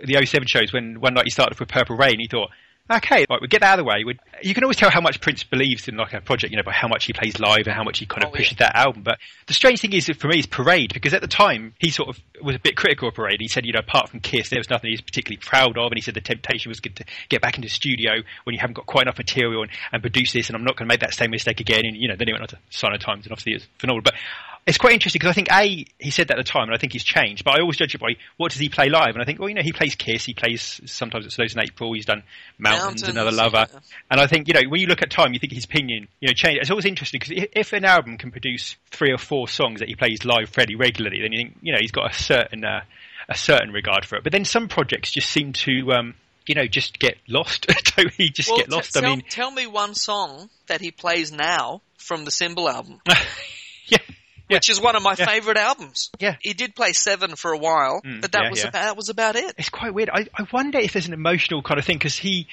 [0.04, 2.20] the 07 shows when one night he started with Purple Rain.
[2.20, 2.50] He thought,
[2.90, 5.02] "Okay, right, we get that out of the way." We'd, you can always tell how
[5.02, 7.68] much Prince believes in like a project, you know, by how much he plays live
[7.68, 9.04] and how much he kind of Oh, pushes that album.
[9.04, 12.10] But the strange thing is, for me, is Parade because at the time he sort
[12.10, 13.38] of was a bit critical of Parade.
[13.40, 15.92] He said, you know, apart from Kiss, there was nothing he was particularly proud of,
[15.92, 18.12] and he said the temptation was good to get back into the studio
[18.44, 20.88] when you haven't got quite enough material and, and produce this, and I'm not going
[20.88, 21.86] to make that same mistake again.
[21.86, 24.04] And you know, then he went on to Sign Times, and obviously it's phenomenal.
[24.04, 24.16] But
[24.68, 26.78] it's quite interesting because I think a he said that at the time, and I
[26.78, 27.46] think he's changed.
[27.46, 29.48] But I always judge it by what does he play live, and I think well,
[29.48, 32.24] you know, he plays Kiss, he plays sometimes it snows in April, he's done
[32.78, 33.80] Mountains, Mountains, Another Lover, yeah.
[34.12, 36.28] and I think you know when you look at time, you think his opinion you
[36.28, 36.60] know change.
[36.60, 39.96] It's always interesting because if, an album can produce three or four songs that he
[39.96, 42.82] plays live fairly regularly, then you think you know he's got a certain uh,
[43.30, 44.24] a certain regard for it.
[44.24, 46.16] But then some projects just seem to um,
[46.46, 47.68] you know just get lost.
[47.86, 48.94] totally just Well, get t- lost.
[48.94, 53.02] tell, I mean, tell me one song that he plays now from the Symbol album,
[54.50, 54.58] yeah.
[54.58, 55.26] Which is one of my Yeah.
[55.26, 56.10] favorite albums.
[56.20, 56.36] Yeah.
[56.42, 59.10] He did play Seven for a while, Mm, but that yeah, was about that was
[59.10, 59.54] about it.
[59.58, 60.10] it's quite weird.
[60.12, 62.48] I, I wonder if there's an emotional kind of thing because he,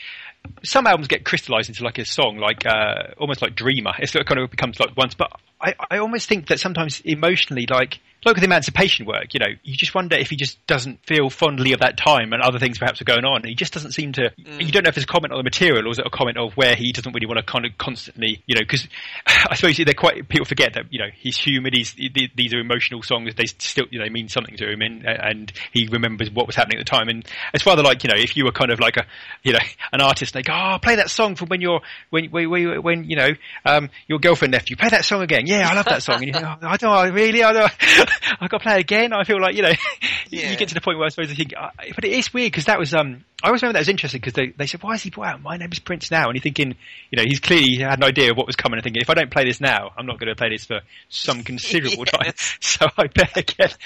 [0.62, 3.92] some albums get crystallized into like a song, like uh, almost like Dreamer.
[3.98, 7.66] It's of kind of becomes like once, but I, I almost think that sometimes emotionally,
[7.70, 11.30] like like with emancipation work, you know, you just wonder if he just doesn't feel
[11.30, 13.44] fondly of that time and other things perhaps are going on.
[13.44, 14.30] He just doesn't seem to.
[14.36, 16.38] You don't know if it's a comment on the material or is it a comment
[16.38, 18.86] of where he doesn't really want to kind of constantly, you know, because
[19.26, 21.72] I suppose they're quite people forget that you know he's human.
[21.72, 23.34] He's th- these are emotional songs.
[23.34, 26.78] They still you know mean something to him, and and he remembers what was happening
[26.78, 27.08] at the time.
[27.08, 29.06] And it's rather like you know if you were kind of like a
[29.42, 29.58] you know
[29.92, 33.04] an artist, they go, oh, play that song from when you're when when when, when
[33.04, 33.30] you know
[33.64, 34.76] um, your girlfriend left you.
[34.76, 35.46] Play that song again.
[35.46, 36.16] Yeah, I love that song.
[36.16, 37.72] And you think, oh, I don't know, really, I don't.
[38.40, 39.12] I got to play it again.
[39.12, 39.68] I feel like you know
[40.30, 40.50] you- Yeah.
[40.50, 42.50] you get to the point where I suppose I think, uh, but it is weird
[42.52, 43.24] because that was um.
[43.44, 45.42] I always remember that was interesting because they, they said, why is he brought out
[45.42, 46.28] My Name is Prince now?
[46.28, 46.76] And you're thinking,
[47.10, 49.14] you know, he's clearly had an idea of what was coming and thinking, if I
[49.14, 50.80] don't play this now, I'm not going to play this for
[51.10, 52.32] some considerable time.
[52.60, 53.76] So I better get.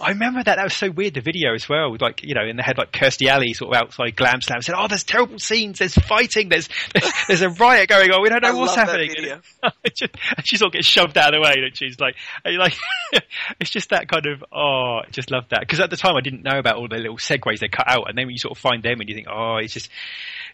[0.00, 0.56] I remember that.
[0.56, 1.90] That was so weird, the video as well.
[1.90, 4.62] with Like, you know, in the head like Kirstie Alley sort of outside Glam Slam
[4.62, 8.28] said, oh, there's terrible scenes, there's fighting, there's there's, there's a riot going on, we
[8.28, 9.10] don't know I what's happening.
[9.12, 12.14] It just, and she sort of gets shoved out of the way, and she's like,
[12.44, 12.74] and like,
[13.60, 15.60] it's just that kind of, oh, I just love that.
[15.60, 18.08] Because at the time I didn't know about all the little segues they cut out,
[18.08, 19.90] and then when you sort of find them and you think, oh, it's just,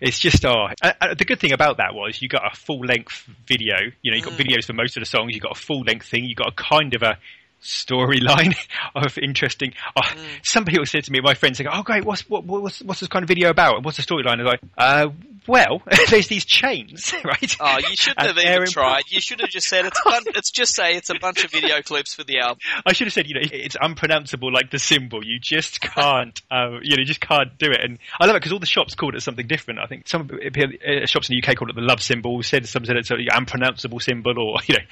[0.00, 0.68] it's just, oh.
[0.82, 4.22] The good thing about that was you got a full length video, you know, you
[4.22, 4.44] got mm.
[4.44, 6.54] videos for most of the songs, you got a full length thing, you got a
[6.54, 7.18] kind of a,
[7.64, 8.54] storyline
[8.94, 9.72] of interesting.
[9.96, 10.02] Oh,
[10.42, 12.04] Some people said to me, my friends, they go, "Oh, great!
[12.04, 13.82] What's what, what's what's this kind of video about?
[13.82, 15.08] What's the storyline?" I'm like, uh,
[15.46, 19.04] "Well, there's these chains, right?" Oh, you shouldn't And have even tried.
[19.08, 20.00] You should have just said it's.
[20.04, 22.58] Bun- it's just say it's a bunch of video clips for the album.
[22.84, 25.24] I should have said, you know, it's unpronounceable like the symbol.
[25.24, 27.80] You just can't, um, you know, you just can't do it.
[27.82, 29.80] And I love it because all the shops called it something different.
[29.80, 32.42] I think some uh, shops in the UK called it the love symbol.
[32.42, 34.84] Said some said it's an unpronounceable symbol, or you know,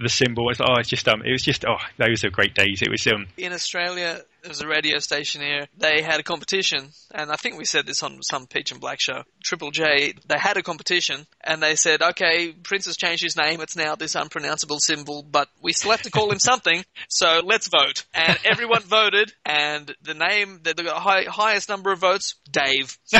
[0.00, 0.48] the symbol.
[0.50, 1.76] It's like, oh, it's just um, it was just oh,
[2.14, 2.80] those are great days.
[2.80, 5.66] It was um, In Australia, there was a radio station here.
[5.76, 9.00] They had a competition, and I think we said this on some Peach and Black
[9.00, 9.24] show.
[9.42, 13.60] Triple J, they had a competition, and they said, "Okay, Prince has changed his name.
[13.60, 16.84] It's now this unpronounceable symbol, but we still have to call him something.
[17.08, 21.98] So let's vote." And everyone voted, and the name, the, the high, highest number of
[21.98, 22.96] votes, Dave.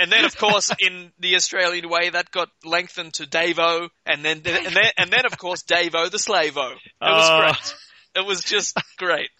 [0.00, 4.42] And then, of course, in the Australian way, that got lengthened to Davo, and then,
[4.46, 6.72] and then, and then, of course, Davo the Slavo.
[6.72, 7.40] It was Oh.
[7.40, 7.74] great.
[8.14, 9.30] It was just great.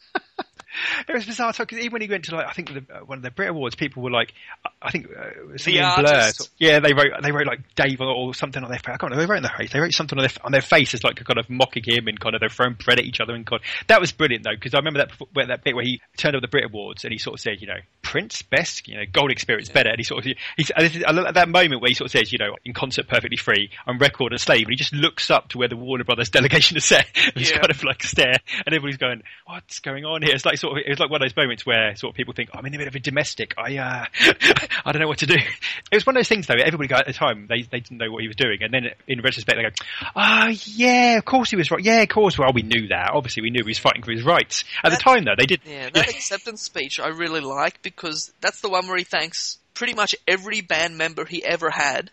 [1.09, 3.19] It was bizarre because even when he went to like I think the, uh, one
[3.19, 4.33] of the Brit Awards, people were like,
[4.81, 6.09] I think uh, something in Blur.
[6.15, 6.51] artist.
[6.59, 8.89] Yeah, they wrote they wrote like Dave or, something on their face.
[8.89, 9.27] I can't remember.
[9.27, 9.73] They wrote on their face.
[9.73, 10.63] They wrote something on their on their
[11.05, 13.35] like a kind of mocking him and kind of they're throwing bread at each other
[13.35, 15.85] and God, that was brilliant though because I remember that before- where that bit where
[15.85, 18.89] he turned up the Brit Awards and he sort of said, you know, Prince best,
[18.89, 21.27] you know, Gold Experience better, and he sort of he's and this is- I love
[21.27, 23.99] at that moment where he sort of says, you know, in concert perfectly free, on
[23.99, 26.85] record a slave, and he just looks up to where the Warner Brothers delegation is
[26.85, 27.59] set and Yeah.
[27.59, 30.35] kind of like stare, and everybody's going, what's going on here?
[30.35, 32.51] It's like sort of it's like one of those moments where sort of people think,
[32.55, 34.07] I'm in the middle of a domestic, I uh,
[34.85, 35.35] I don't know what to do.
[35.35, 36.55] It was one of those things though.
[36.55, 38.91] Everybody got at the time they they didn't know what he was doing, and then
[39.07, 41.85] in retrospect they go, ah, yeah, of course he was right.
[41.85, 42.39] Yeah, of course.
[42.39, 43.11] Well, we knew that.
[43.13, 44.65] Obviously, we knew he was fighting for his rights.
[44.83, 45.61] At the time, though, they did.
[45.67, 49.95] Yeah, that acceptance speech I really like because that's the one where he thanks pretty
[49.95, 52.11] much every band member he ever had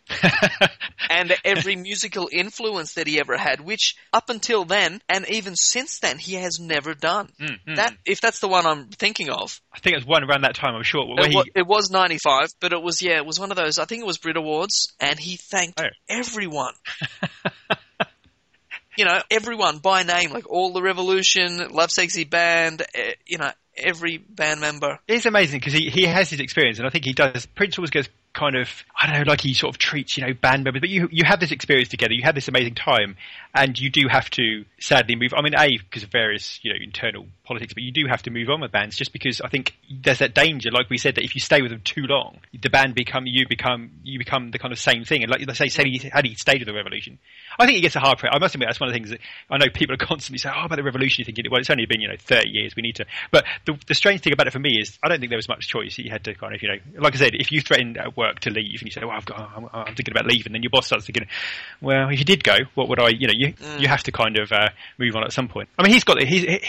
[1.10, 6.00] and every musical influence that he ever had, which up until then and even since
[6.00, 7.30] then he has never done.
[7.40, 10.44] Mm, That if that's the one I'm thinking of, I think it was one around
[10.44, 10.76] that time.
[10.76, 11.06] I'm sure.
[11.20, 13.80] It, he, wa- it was 95, but it was yeah, it was one of those.
[13.80, 15.86] I think it was Brit Awards, and he thanked Oh.
[16.10, 16.74] everyone.
[18.98, 24.18] you know, everyone by name, like all the Revolution, Lovesexy Band, eh, you know, every
[24.18, 25.00] band member.
[25.08, 27.46] It's amazing because he, he has his experience, and I think he does.
[27.46, 28.70] Prince always goes kind of
[29.00, 31.24] I don't know, like he sort of treats you know band members, but you you
[31.26, 33.18] have this experience together, you have this amazing time,
[33.54, 35.34] and you do have to sadly move.
[35.36, 38.32] I mean, a because of various you know internal politics, but you do have to
[38.32, 41.24] move on with bands just because I think there's that danger, like we said, that
[41.24, 44.60] if you stay with them too long, the band become you become you become the
[44.60, 45.24] kind of same thing.
[45.24, 47.18] And like let's say, say he, had he stayed with the Revolution,
[47.58, 48.20] I think it gets a hard.
[48.20, 49.20] Pre- I must admit that's one of the things that
[49.50, 51.88] I know people are constantly saying, "Oh, about the Revolution," you're thinking, well, it's only
[51.88, 52.76] been you know 30 years.
[52.76, 53.06] We need to.
[53.32, 55.50] But the, the strange thing about it for me is I don't think there was
[55.50, 55.98] much choice.
[55.98, 58.42] You had to kind of you know, like I said, if you threatened at work
[58.42, 60.62] to leave and you say, "Well, oh, I've got, I'm, I'm thinking about leaving," then
[60.62, 61.28] your boss starts thinking,
[61.82, 64.38] "Well, if you did go, what would I?" You know, you you have to kind
[64.38, 65.70] of uh, move on at some point.
[65.78, 66.62] I mean, he's got he's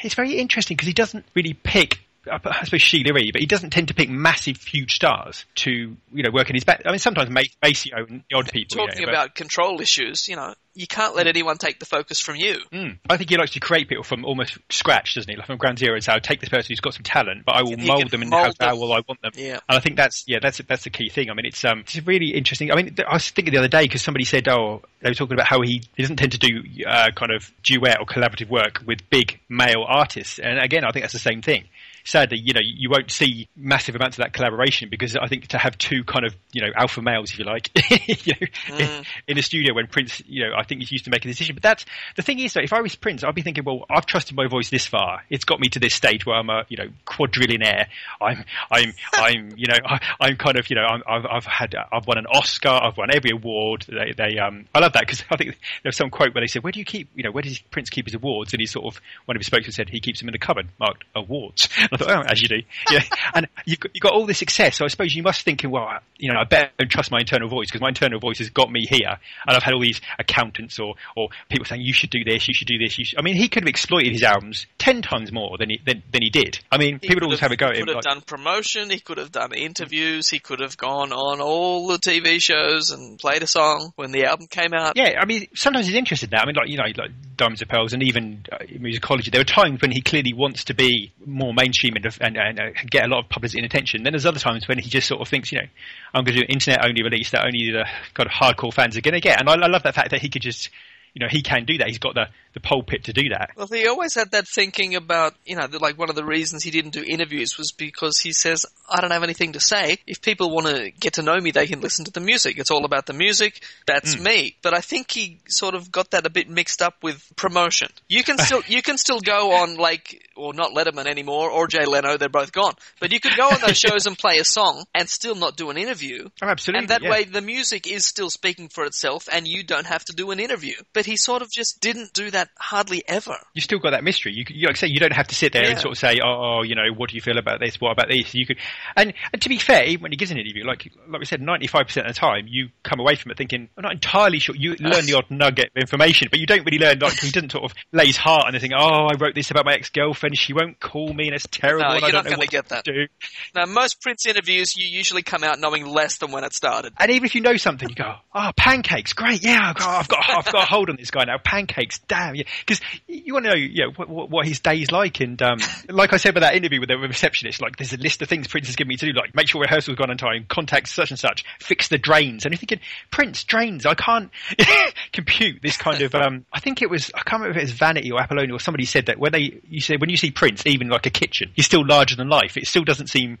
[0.00, 2.00] he's very interesting because he doesn't really pick
[2.30, 6.22] I suppose Sheila E, but he doesn't tend to pick massive, huge stars to you
[6.22, 6.82] know work in his back.
[6.84, 8.76] I mean, sometimes Maceo and the odd people.
[8.76, 12.20] Talking you know, about control issues, you know, you can't let anyone take the focus
[12.20, 12.56] from you.
[12.72, 12.98] Mm.
[13.10, 15.36] I think he likes to create people from almost scratch, doesn't he?
[15.36, 17.56] Like from ground zero and say, I'll take this person who's got some talent, but
[17.56, 18.78] I will mould them and mould how, them.
[18.78, 19.32] will I want them.
[19.34, 19.58] Yeah.
[19.68, 21.30] And I think that's yeah, that's that's the key thing.
[21.30, 22.70] I mean, it's um, it's really interesting.
[22.70, 25.14] I mean, th- I was thinking the other day because somebody said, oh, they were
[25.14, 28.48] talking about how he, he doesn't tend to do uh, kind of duet or collaborative
[28.48, 31.64] work with big male artists, and again, I think that's the same thing.
[32.08, 35.58] Sadly, you know, you won't see massive amounts of that collaboration because I think to
[35.58, 37.68] have two kind of, you know, alpha males, if you like,
[38.24, 41.10] you know, in, in a studio when Prince, you know, I think he's used to
[41.10, 41.54] make a decision.
[41.54, 41.84] But that's
[42.16, 44.46] the thing is, though, if I was Prince, I'd be thinking, well, I've trusted my
[44.46, 45.22] voice this far.
[45.28, 47.88] It's got me to this stage where I'm a, you know, quadrillionaire.
[48.22, 51.74] I'm, I'm, I'm, you know, I, I'm kind of, you know, I'm, I've, I've had,
[51.92, 52.70] I've won an Oscar.
[52.70, 53.84] I've won every award.
[53.86, 56.64] They, they, um, I love that because I think there's some quote where they said,
[56.64, 58.54] where do you keep, you know, where does Prince keep his awards?
[58.54, 60.68] And he sort of, one of his spokesmen said he keeps them in the cupboard
[60.80, 61.68] marked awards.
[62.00, 62.62] I thought, oh, as you do.
[62.90, 63.00] Yeah.
[63.34, 64.76] and you've got, you've got all this success.
[64.76, 65.88] So I suppose you must think, well,
[66.18, 68.70] you know, I better don't trust my internal voice because my internal voice has got
[68.70, 69.18] me here.
[69.46, 72.54] And I've had all these accountants or, or people saying, you should do this, you
[72.54, 72.98] should do this.
[72.98, 73.04] You.
[73.18, 76.22] I mean, he could have exploited his albums 10 times more than he, than, than
[76.22, 76.58] he did.
[76.70, 77.86] I mean, He people always have a go at He him.
[77.86, 78.90] could have like- done promotion.
[78.90, 80.28] He could have done interviews.
[80.28, 84.24] He could have gone on all the TV shows and played a song when the
[84.24, 84.96] album came out.
[84.96, 86.42] Yeah, I mean, sometimes he's interested in that.
[86.42, 89.30] I mean, like you know, like Diamonds and Pearls, and even uh, musicology.
[89.30, 93.04] There are times when he clearly wants to be more mainstream and, and, uh, get
[93.04, 94.02] a lot of publicity and attention.
[94.02, 95.66] Then there's other times when he just sort of thinks, you know,
[96.14, 97.84] I'm going to do an internet only release that only the
[98.14, 99.40] kind of hardcore fans are going to get.
[99.40, 100.70] And I, I love that fact that he could just,
[101.18, 101.88] you know, he can do that.
[101.88, 103.50] He's got the the pulpit to do that.
[103.56, 106.62] Well, he always had that thinking about, you know, that, like one of the reasons
[106.62, 109.98] he didn't do interviews was because he says, I don't have anything to say.
[110.06, 112.58] If people want to get to know me, they can listen to the music.
[112.58, 113.62] It's all about the music.
[113.86, 114.22] That's Hmm.
[114.22, 114.56] me.
[114.62, 117.88] But I think he sort of got that a bit mixed up with promotion.
[118.08, 121.84] You can still, you can still go on like, or not Letterman anymore, or Jay
[121.84, 122.74] Leno, they're both gone.
[123.00, 125.70] But you could go on those shows and play a song and still not do
[125.70, 126.28] an interview.
[126.42, 126.84] Oh, absolutely.
[126.84, 127.10] And that yeah.
[127.10, 130.40] way the music is still speaking for itself and you don't have to do an
[130.40, 130.74] interview.
[130.92, 133.36] But he sort of just didn't do that hardly ever.
[133.54, 134.32] you still got that mystery.
[134.34, 136.18] You, you like I say, you don't have to sit there and sort of say,
[136.22, 137.80] oh, oh, you know, what do you feel about this?
[137.80, 138.34] What about this?
[138.34, 138.58] You could,
[138.94, 141.40] and, and to be fair, even when he gives an interview, like like we said,
[141.40, 144.38] ninety five percent of the time, you come away from it thinking, I'm not entirely
[144.38, 144.54] sure.
[144.54, 146.98] You learn the odd nugget of information, but you don't really learn.
[146.98, 149.64] Like he doesn't sort of lay his heart on think, Oh, I wrote this about
[149.64, 150.36] my ex girlfriend.
[150.36, 151.84] She won't call me, and it's terrible.
[151.84, 152.84] No, and you're don't not gonna get that.
[152.84, 153.06] do.
[153.54, 156.92] Now, most Prince interviews, you usually come out knowing less than when it started.
[156.98, 159.42] And even if you know something, you go, "Oh, pancakes, great!
[159.42, 161.38] Yeah, I've got, I've got, I've got a hold on this guy now.
[161.38, 162.34] Pancakes, damn!
[162.34, 165.20] Yeah, because you want to know, yeah, what, what, what his day's like.
[165.20, 168.20] And um, like I said with that interview with the receptionist, like there's a list
[168.22, 170.44] of things Prince has given me to do, like make sure rehearsal's gone on time,
[170.48, 172.44] contact such and such, fix the drains.
[172.44, 172.80] And you're thinking,
[173.10, 173.86] Prince, drains?
[173.86, 174.30] I can't
[175.12, 176.14] compute this kind of.
[176.14, 178.60] Um, I think it was, I can't remember if it was Vanity or Apollonia or
[178.60, 181.52] somebody said that when they, you say when you see Prince, even like a kitchen,
[181.54, 182.56] he's still larger than life.
[182.56, 183.38] It still doesn't seem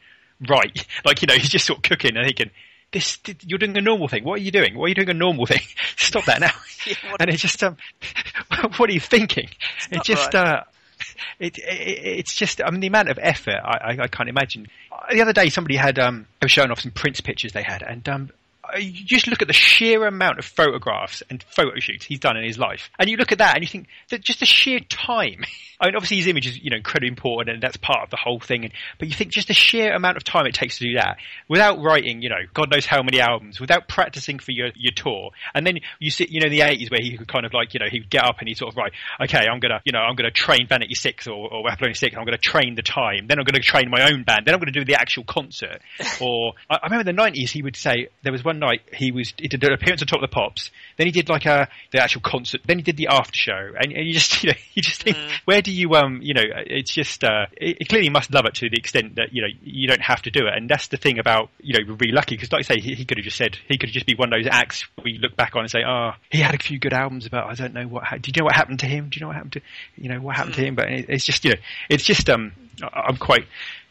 [0.48, 0.86] right.
[1.04, 2.50] Like you know, he's just sort of cooking and thinking.
[2.90, 4.24] This, you're doing a normal thing.
[4.24, 4.76] What are you doing?
[4.76, 5.60] Why are you doing a normal thing?
[5.96, 6.52] Stop that now.
[6.86, 7.76] Yeah, and it's just, um,
[8.76, 9.48] what are you thinking?
[9.90, 10.46] It just, right.
[10.46, 10.62] uh,
[11.38, 14.68] it, it, it's just, I mean, the amount of effort, I, I, I can't imagine.
[15.12, 18.30] The other day, somebody had, um, showing off some Prince pictures they had, and, um,
[18.72, 22.36] Uh, you just look at the sheer amount of photographs and photo shoots he's done
[22.36, 24.80] in his life, and you look at that and you think that just the sheer
[24.80, 25.44] time.
[25.80, 28.16] I mean, obviously his image is you know incredibly important, and that's part of the
[28.16, 28.64] whole thing.
[28.64, 31.18] And, but you think just the sheer amount of time it takes to do that
[31.48, 35.30] without writing, you know, God knows how many albums, without practicing for your your tour,
[35.54, 37.74] and then you see, you know, in the eighties where he could kind of like,
[37.74, 38.92] you know, he'd get up and he'd sort of write,
[39.22, 42.24] okay, I'm gonna, you know, I'm gonna train Vanity Six or, or Apollonia Six, I'm
[42.24, 44.84] gonna train the time, then I'm gonna train my own band, then I'm gonna do
[44.84, 45.80] the actual concert.
[46.20, 49.10] or I, I remember in the nineties he would say there was one night he
[49.12, 51.68] was he did an appearance on Top of the Pops, then he did like a
[51.92, 54.56] the actual concert, then he did the after show, and, and you just you know
[54.74, 58.10] you just think where do you um you know it's just uh it, it clearly
[58.10, 60.54] must love it to the extent that you know you don't have to do it,
[60.54, 62.94] and that's the thing about you know we're really lucky because like I say he,
[62.94, 65.18] he could have just said he could have just be one of those acts we
[65.18, 67.74] look back on and say oh he had a few good albums but I don't
[67.74, 69.08] know what ha- do you know what happened to him?
[69.10, 69.60] Do you know what happened to
[69.96, 70.74] you know what happened to him?
[70.74, 72.52] But it, it's just you know it's just um
[72.82, 73.46] I- I'm quite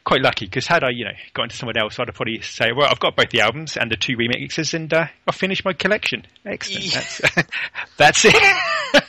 [0.07, 2.71] quite lucky because had I, you know, gone into someone else, I'd have probably say,
[2.75, 5.73] well, I've got both the albums and the two remixes, and uh, I've finished my
[5.73, 6.25] collection.
[6.45, 6.85] Excellent.
[6.85, 7.01] Yeah.
[7.01, 7.47] That's,
[7.97, 8.35] that's it.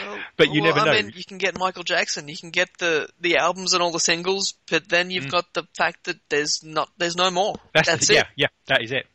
[0.00, 1.02] Well, But you well, never I know.
[1.02, 3.98] mean, you can get Michael Jackson, you can get the, the albums and all the
[3.98, 5.12] singles, but then Mm.
[5.12, 7.56] you've got the fact that there's not there's no more.
[7.74, 8.16] that's, That's the, it.
[8.18, 9.06] yeah, yeah, that is it.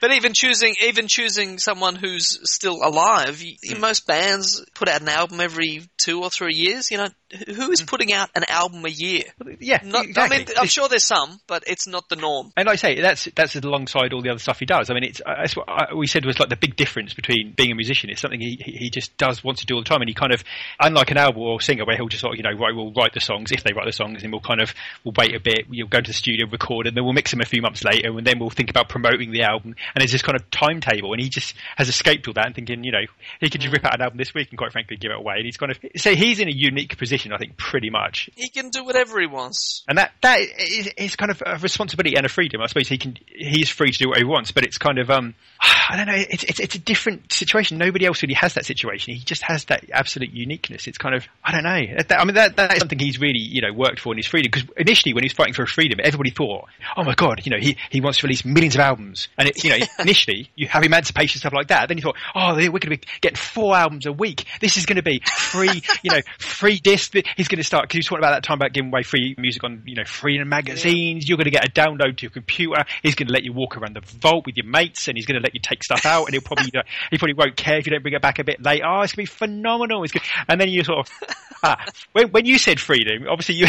[0.00, 3.78] But even choosing even choosing someone who's still alive, you, Mm.
[3.80, 6.90] most bands put out an album every two or three years.
[6.90, 7.86] You know, who is mm.
[7.86, 9.22] putting out an album a year?
[9.60, 10.36] Yeah, Not, exactly.
[10.36, 12.52] I mean, I'm sure there's some, but it's not the norm.
[12.56, 14.90] And like I say, that's that's alongside all the other stuff he does.
[14.90, 17.54] I mean, it's uh, that's what I, we said was like the big difference between
[17.56, 18.10] being a musician.
[18.10, 20.32] It's something he he just does want to do all the time, and he kind
[20.32, 20.44] of
[20.80, 23.14] unlike an album or singer where he'll just sort of you know right we'll write
[23.14, 24.74] the songs if they write the songs, and we'll kind of
[25.04, 27.40] we'll wait a bit, we'll go to the studio, record, and then we'll mix them
[27.40, 29.74] a few months later, and then we'll think about promoting the album.
[29.94, 32.84] And there's this kind of timetable, and he just has escaped all that and thinking,
[32.84, 33.04] you know,
[33.40, 33.74] he could just mm.
[33.74, 35.34] rip out an album this week and quite frankly give it away.
[35.36, 38.48] And he's kind of so he's in a unique position, I think, pretty much He
[38.48, 39.84] can do whatever he wants.
[39.86, 42.62] and that that is, is kind of a responsibility and a freedom.
[42.62, 45.10] I suppose he can he's free to do what he wants, but it's kind of
[45.10, 46.14] um I don't know.
[46.30, 47.76] It's it's it's a different situation.
[47.76, 49.14] Nobody else really has that situation.
[49.14, 50.86] He just has that absolute uniqueness.
[50.86, 52.02] It's kind of I don't know.
[52.08, 54.26] That- I mean that that is something he's really you know worked for in his
[54.26, 54.50] freedom.
[54.50, 56.64] Because initially when he was fighting for his freedom, everybody thought,
[56.96, 59.28] oh my god, you know he he wants to release millions of albums.
[59.36, 61.88] And it, you know initially you have emancipation stuff like that.
[61.88, 64.44] Then you thought, oh we're going to be getting four albums a week.
[64.60, 65.82] This is going to be free.
[66.02, 67.11] you know free disc.
[67.36, 69.62] He's going to start because he's talking about that time about giving away free music
[69.64, 71.28] on you know free magazines.
[71.28, 72.84] You're going to get a download to your computer.
[73.02, 75.40] He's going to let you walk around the vault with your mates, and he's going
[75.40, 76.24] to let you take stuff out.
[76.26, 78.44] And he'll probably uh, he probably won't care if you don't bring it back a
[78.44, 78.82] bit late.
[78.84, 80.02] Oh, it's going to be phenomenal.
[80.04, 80.22] It's good.
[80.48, 81.28] And then you sort of
[81.62, 83.66] ah, when, when you said freedom, obviously you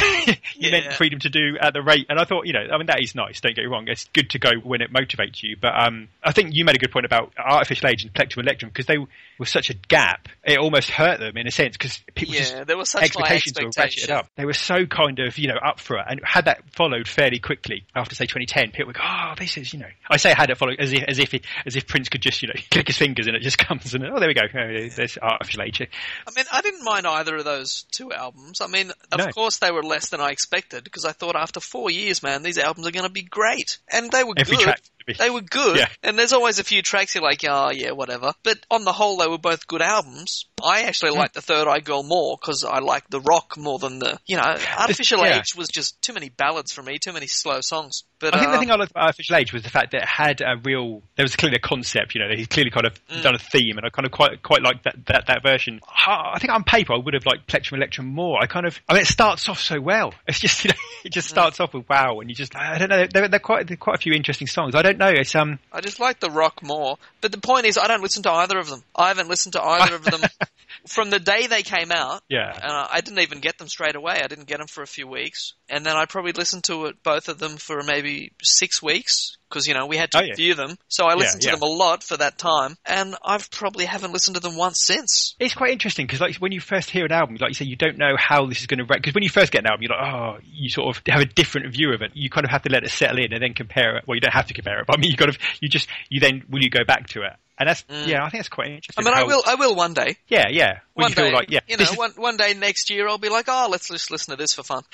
[0.56, 2.08] you meant freedom to do at the rate.
[2.10, 3.42] And I thought you know I mean that is nice.
[3.42, 3.88] Don't get me wrong.
[3.88, 5.58] It's good to go when it motivates you.
[5.60, 8.46] But um, I think you made a good point about art official age and Plectrum
[8.46, 10.30] Electrum because they were such a gap.
[10.44, 13.76] It almost hurt them in a sense because people just there was such high expectations
[13.78, 14.28] were ratcheted up.
[14.36, 16.06] They were so kind of, you know, up for it.
[16.08, 19.74] And had that followed fairly quickly after, say, 2010, people would go, oh, this is,
[19.74, 19.88] you know.
[20.10, 22.42] I say had it followed as if, as if, it, as if Prince could just,
[22.42, 24.42] you know, click his fingers and it just comes and, oh, there we go.
[24.44, 25.82] Oh, there's art official age.
[25.82, 28.62] I mean, I didn't mind either of those two albums.
[28.62, 29.28] I mean, of No.
[29.28, 32.58] course they were less than I expected because I thought after four years, man, these
[32.58, 34.64] albums are going to be great, and they were Every good.
[34.64, 34.82] track
[35.18, 35.88] They were good, Yeah.
[36.02, 38.34] and there's always a few tracks you're like, oh yeah, whatever.
[38.44, 40.46] But on the whole, they were both good albums.
[40.64, 41.18] I actually Hmm.
[41.20, 44.38] liked the Third Eye Girl more because I like the rock more than the, you
[44.38, 45.40] know, Artificial yeah.
[45.40, 48.04] Age was just too many ballads for me, too many slow songs.
[48.20, 49.92] But I think uh, the thing I liked about Art Official Age was the fact
[49.92, 52.86] that it had a real, there was clearly a concept, you know, he's clearly kind
[52.86, 55.82] of done a theme, and I kind of quite quite liked that, that, that version.
[56.08, 58.42] I I think on paper I would have liked Plectrum Electrum more.
[58.42, 60.14] I kind of, I mean, it starts off so well.
[60.28, 62.90] It's just, you know, it just starts off with wow, and you just, I don't
[62.90, 64.74] know, there, there are quite, there are quite a few interesting songs.
[64.76, 66.98] I don't know, it's, um, I just like the rock more.
[67.22, 68.84] But the point is, I don't listen to either of them.
[68.96, 70.22] I haven't listened to either of them
[70.88, 72.22] from the day they came out.
[72.30, 72.52] Yeah.
[72.52, 74.22] And I I didn't even get them straight away.
[74.24, 75.54] I didn't get them for a few weeks.
[75.70, 79.38] And then I probably listened to it, both of them for maybe six weeks.
[79.54, 80.32] Because, you know, we had to Oh, yeah.
[80.32, 80.76] review them.
[80.88, 81.52] So I listened yeah.
[81.52, 82.76] to them a lot for that time.
[82.86, 85.36] And I've probably haven't listened to them once since.
[85.40, 87.76] It's quite interesting because, like, when you first hear an album, like you say, you
[87.76, 88.86] don't know how this is going to.
[88.86, 91.26] Because when you first get an album, you're like, oh, you sort of have a
[91.26, 92.12] different view of it.
[92.16, 94.06] You kind of have to let it settle in and then compare it.
[94.08, 95.88] Well, you don't have to compare it, but I mean, you kind of, you just,
[96.10, 98.68] you then will you go back to it, and that's, yeah, I think that's quite
[98.70, 99.06] interesting.
[99.06, 100.18] I mean, I will, I will one day.
[100.28, 100.80] Yeah, yeah.
[100.96, 103.08] When one you feel day, like, yeah, you know, is- one, one day next year
[103.08, 104.84] I'll be like, oh, let's just listen to this for fun.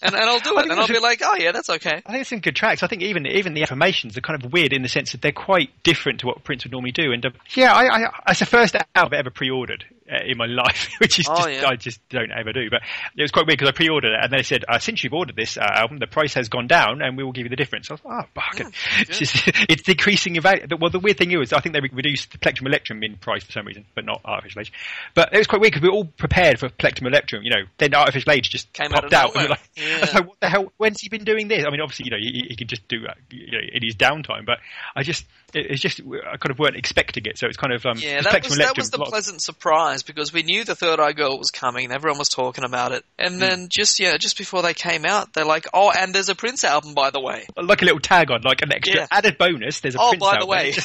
[0.00, 0.62] And, and I'll do it.
[0.62, 2.02] And I'll that's be like, oh yeah, that's okay.
[2.06, 2.82] I think it's some good tracks.
[2.82, 5.32] I think even even the affirmations are kind of weird in the sense that they're
[5.32, 7.12] quite different to what Prince would normally do.
[7.12, 10.88] And uh, yeah, I, I, it's the first album I've ever pre-ordered in my life,
[10.98, 11.68] which is Oh, just yeah.
[11.68, 12.68] I just don't ever do.
[12.70, 12.82] But
[13.16, 15.36] it was quite weird because I pre-ordered it and they said, uh, since you've ordered
[15.36, 17.90] this uh, album, the price has gone down and we will give you the difference.
[17.90, 18.72] I was like, oh, bargain.
[19.00, 19.36] it's, just,
[19.68, 20.66] it's decreasing in value.
[20.80, 23.52] Well, the weird thing is, I think they reduced the Plectrum Electrum in price for
[23.52, 24.72] some reason, but not Art Official Age.
[25.14, 27.42] But it was quite weird because we were all prepared for Plectrum Electrum.
[27.42, 29.34] You know, then Art Official Age just Came popped of out.
[29.34, 29.96] and we're like, Yeah.
[29.96, 30.72] I was like, what the hell?
[30.78, 31.64] When's he been doing this?
[31.66, 33.94] I mean, obviously, you know, he, he can just do uh, you know, in his
[33.96, 34.58] downtime, but
[34.96, 37.38] I just, it, it's just, I kind of weren't expecting it.
[37.38, 40.42] So it's kind of, um, Yeah, that was, that was the pleasant surprise because we
[40.42, 43.04] knew the Third Eye Girl was coming and everyone was talking about it.
[43.18, 43.26] Hmm.
[43.26, 46.34] And then just, yeah, just before they came out, they're like, oh, and there's a
[46.34, 47.46] Prince album, by the way.
[47.56, 49.06] like a little tag on, like an extra Yeah.
[49.10, 49.80] added bonus.
[49.80, 50.48] There's a Oh, Prince by the album.
[50.48, 50.74] way.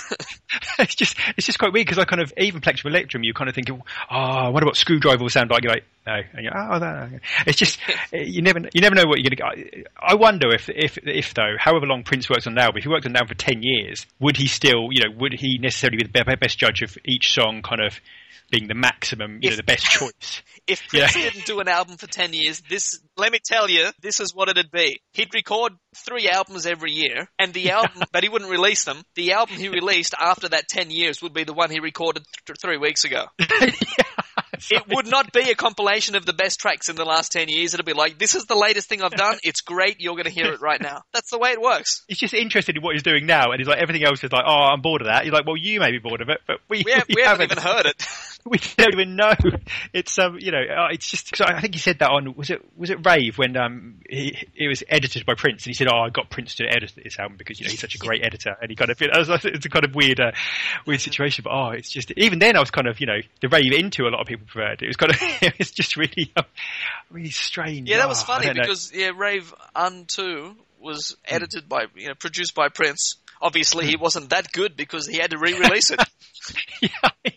[0.79, 3.49] It's just, it's just, quite weird because I kind of even Plectrum Electrum, you kind
[3.49, 5.63] of think, oh, what about Screwdriver will sound like.
[5.63, 7.09] You're like, no, and you're, oh, that.
[7.47, 7.79] It's just
[8.11, 9.87] you never, you never know what you're going to get.
[9.99, 12.89] I wonder if, if, if though, however long Prince works on now, album, if he
[12.89, 16.03] worked on now for ten years, would he still, you know, would he necessarily be
[16.03, 17.99] the best judge of each song, kind of
[18.53, 20.41] being the maximum, you know, the best choice?
[20.65, 21.23] If Prince Yeah.
[21.29, 24.47] didn't do an album for 10 years, this, let me tell you, this is what
[24.47, 25.01] it'd be.
[25.11, 29.03] He'd record three albums every year, and the album, but he wouldn't release them.
[29.15, 32.57] The album he released after that 10 years would be the one he recorded th-
[32.61, 33.25] three weeks ago.
[34.71, 37.73] It would not be a compilation of the best tracks in the last 10 years.
[37.73, 39.37] It'll be like, this is the latest thing I've done.
[39.43, 39.99] It's great.
[39.99, 41.01] You're going to hear it right now.
[41.13, 42.03] That's the way it works.
[42.07, 44.45] He's just interested in what he's doing now, and he's like everything else is like,
[44.47, 45.25] oh, I'm bored of that.
[45.25, 47.51] You're like, well, you may be bored of it, but we, We, have, we haven't
[47.51, 48.05] even heard it.
[48.49, 49.33] we don't even know.
[49.93, 51.31] It's um, you know, uh, it's just.
[51.31, 54.47] Cause I think he said that on was it was it Rave when um he,
[54.55, 57.17] it was edited by Prince and he said, oh, I got Prince to edit this
[57.19, 59.69] album because you know he's such a great editor and he kind of it's a
[59.69, 60.31] kind of weird uh,
[60.85, 61.43] weird situation.
[61.43, 64.03] But oh, it's just even then I was kind of you know the Rave into
[64.03, 64.81] a lot of people preferred.
[64.81, 66.45] It was kind of it was just really um,
[67.09, 67.89] really strange.
[67.89, 68.53] Yeah, that was Oh, funny know.
[68.53, 73.15] because yeah, Rave Unto was edited by you know produced by Prince.
[73.41, 75.99] Obviously, he wasn't that good because he had to re-release it.
[76.81, 77.31] yeah,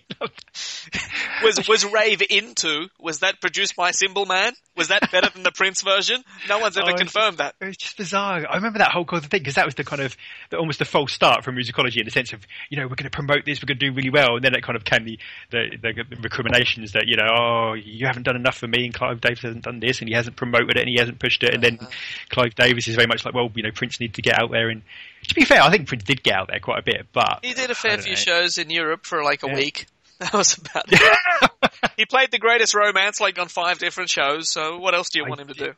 [1.43, 2.89] Was was Rave Into?
[2.99, 4.55] Was that produced by Symbol Man?
[4.75, 6.23] Was that better than the Prince version?
[6.49, 7.55] No one's ever Oh, confirmed that.
[7.61, 8.47] It's just bizarre.
[8.49, 10.17] I remember that whole kind of thing because that was the kind of
[10.51, 13.05] the, almost the false start from musicology in the sense of you know we're going
[13.05, 15.05] to promote this, we're going to do really well, and then it kind of came
[15.05, 15.19] the,
[15.51, 19.21] the the recriminations that you know oh you haven't done enough for me, and Clive
[19.21, 21.63] Davis hasn't done this, and he hasn't promoted it, and he hasn't pushed it, and
[21.63, 21.91] then uh-huh.
[22.31, 24.71] Clive Davis is very much like well you know Prince needs to get out there,
[24.71, 24.83] and
[25.29, 27.53] to be fair, I think Prince did get out there quite a bit, but He
[27.53, 28.17] did a fair few know.
[28.17, 29.55] shows in Europe for like a Yeah.
[29.57, 29.87] week.
[30.21, 31.51] That was about it.
[31.99, 35.27] he played The Greatest Romance like on five different shows, so what else do you
[35.27, 35.73] I want him to do?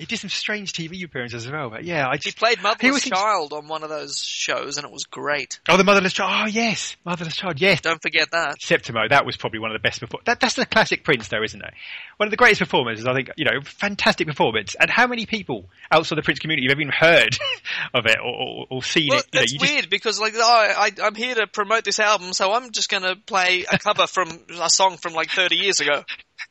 [0.00, 2.62] He did some strange TV appearances as well, but yeah, I He just played He
[2.62, 5.60] Motherless was in- Child on one of those shows and it was great.
[5.68, 8.58] oh the motherless child, oh yes, motherless child, yes, Don't forget that.
[8.60, 10.00] Septimo, that was probably one of the best.
[10.00, 11.74] Perfor- that, that's the classic Prince, though, isn't it?
[12.16, 13.30] One of the greatest performances, I think.
[13.36, 14.74] You know, fantastic performance.
[14.80, 17.36] And how many people outside the Prince community have even heard
[17.94, 19.26] of it or, or, or seen Well, it?
[19.32, 21.98] You know, it's you just- weird because like oh, I, I'm here to promote this
[22.00, 24.30] album, so I'm just going to play a cover from
[24.60, 26.04] a song from like 30 years ago.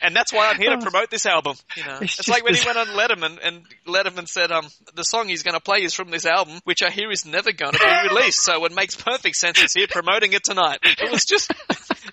[0.00, 1.56] And that's why I'm here to promote this album.
[1.76, 5.02] You know, It's it's, like when he went on Letterman and Letterman said, "Um, the
[5.02, 7.72] song he's going to play is from this album, which I hear is never going
[7.72, 8.42] to be released.
[8.42, 9.58] So it makes perfect sense.
[9.60, 11.52] He's here promoting it tonight." It was just,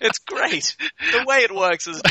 [0.00, 0.76] it's great.
[1.12, 2.02] The way it works is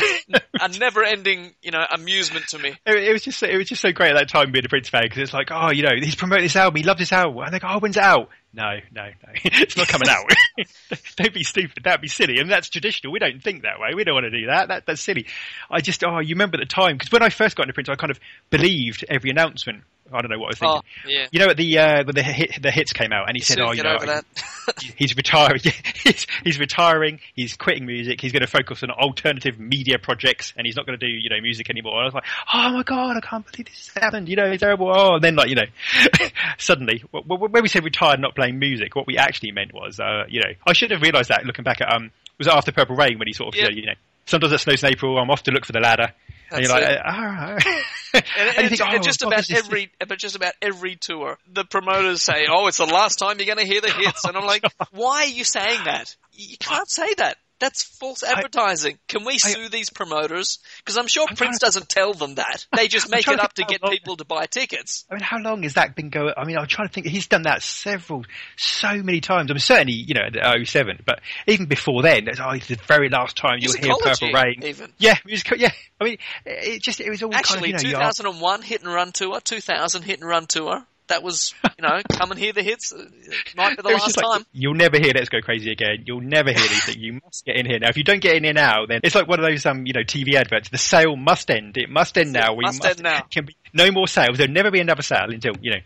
[0.60, 2.74] a never-ending, you know, amusement to me.
[2.86, 4.88] It, it was just it was just so great at that time being a Prince
[4.88, 7.42] fan because it's like oh you know he's promoting this album he loves this album
[7.44, 9.32] and they go oh when's it out no no no.
[9.44, 10.30] It's not coming out.
[11.16, 11.84] Don't be stupid.
[11.84, 12.38] That'd be silly.
[12.38, 13.12] And that's traditional.
[13.12, 13.94] We don't think that way.
[13.94, 15.26] We don't want to do that, that that's silly.
[15.70, 16.96] I just oh you remember the time?
[16.96, 19.82] Because when I first got into print, I kind of believed every announcement
[20.12, 21.26] I don't know what I was thinking Oh, yeah.
[21.32, 23.56] you know at the uh, when the hit, the hits came out and he said
[23.56, 23.98] Soon oh you know
[24.96, 25.60] he's retiring.
[26.04, 27.20] he's, he's retiring.
[27.34, 28.20] He's quitting music.
[28.20, 31.30] He's going to focus on alternative media projects, and he's not going to do you
[31.30, 31.94] know music anymore.
[31.94, 34.28] And I was like, oh my god, I can't believe this has happened.
[34.28, 34.90] You know, it's terrible.
[34.94, 35.66] Oh, and then like you know,
[36.58, 40.40] suddenly when we said retired, not playing music, what we actually meant was, uh, you
[40.40, 43.18] know, I should have realised that looking back at um, was it after Purple Rain
[43.18, 43.68] when he sort of Yeah.
[43.68, 43.94] you know, you know,
[44.26, 45.18] sometimes it snows in April.
[45.18, 46.12] I'm off to look for the ladder.
[46.50, 47.66] And you're That's like, all right.
[48.14, 51.36] And, And and, you think, and oh, just about every, but just about every tour,
[51.52, 54.28] the promoters say, "Oh, it's the last time you're going to hear the hits," oh,
[54.28, 56.14] and I'm like, "Why are you saying that?
[56.32, 57.38] You can't say that.
[57.60, 58.98] That's false advertising.
[59.08, 60.58] Can we I- sue these promoters?
[60.78, 62.66] Because I'm sure I'm Prince trying doesn't tell them that.
[62.76, 65.04] They just make it up to think get long- people to buy tickets.
[65.10, 66.34] I mean, how long has that been going?
[66.36, 67.06] I mean, I'm trying to think.
[67.06, 68.24] He's done that several,
[68.56, 69.50] so many times.
[69.50, 73.08] I'm certainly, you know, at 07, but even before then, it's, oh, it's the very
[73.08, 74.62] last time you'll hear Purple Rain.
[74.64, 74.92] even.
[74.98, 75.70] Yeah, musical, yeah.
[76.00, 78.62] I mean, it just, it was all Actually, kind of, you know, you are- 2001
[78.62, 80.84] hit and run tour, 2000 hit and run tour.
[81.08, 82.92] That was, you know, come and hear the hits.
[82.92, 84.46] uh, It might be the it last like, time.
[84.52, 86.04] You'll never hear Let's Go Crazy again.
[86.06, 86.96] You'll never hear these things.
[86.96, 87.88] You must get in here now.
[87.90, 89.92] If you don't get in here now, then it's like one of those, um, you
[89.92, 90.70] know, TV adverts.
[90.70, 91.76] The sale must end.
[91.76, 92.54] It must end now.
[92.54, 93.20] We Must end now.
[93.30, 94.38] Can be no more sales.
[94.38, 95.80] There'll never be another sale until you know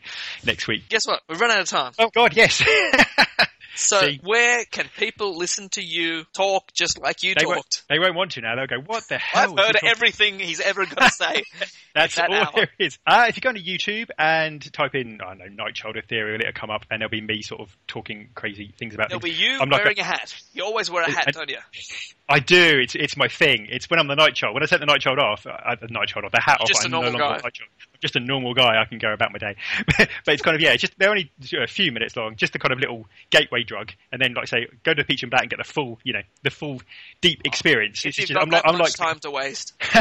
[0.45, 0.89] next week.
[0.89, 1.21] Guess what?
[1.29, 1.93] We've run out of time.
[1.99, 2.63] Oh God, yes.
[3.81, 4.19] So See.
[4.25, 7.59] where can people listen to you talk just like you they won't.
[7.59, 7.85] talked?
[7.89, 8.57] They won't want to now.
[8.57, 11.45] They'll go, "What the hell?" I've he heard talking everything he's ever going to say.
[11.95, 12.51] That's that all hour.
[12.57, 12.99] there is.
[13.07, 16.53] Uh, if you go to YouTube and type in, I don't know, Nightchild Ethereal, it'll
[16.55, 19.59] come up and there'll be me sort of talking crazy things about There'll be you
[19.61, 20.35] I'm not wearing a hat.
[20.55, 21.59] You always wear a hat, I- don't you?
[22.31, 22.79] I do.
[22.83, 23.69] It's it's my thing.
[23.71, 24.53] It's when I'm the Nightchild.
[24.53, 26.85] When I set the Nightchild off, uh, the Nightchild off, the hat off, just a
[26.85, 27.37] I'm normal no guy.
[27.39, 27.69] Nightchild.
[27.81, 28.81] I'm just a normal guy.
[28.81, 29.57] I can go about my day.
[29.99, 30.73] but it's kind of yeah.
[30.73, 32.37] It's just they're only a few minutes long.
[32.37, 35.07] Just the kind of little gateway drug, and then like I say, go to the
[35.07, 36.83] Peach and Black and get the full, you know, the full
[37.23, 38.05] deep experience.
[38.05, 39.73] It's just, I'm like, I'm like time to waste.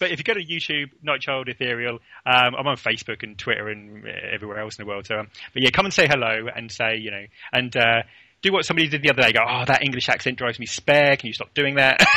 [0.00, 4.04] but if you go to YouTube, Nightchild Ethereal, um, I'm on Facebook and Twitter and
[4.04, 5.06] uh, everywhere else in the world.
[5.06, 8.02] So, um, but yeah, come and say hello and say, you know, and uh,
[8.46, 9.32] do what somebody did the other day.
[9.32, 11.16] Go, oh, that English accent drives me spare.
[11.16, 12.04] Can you stop doing that?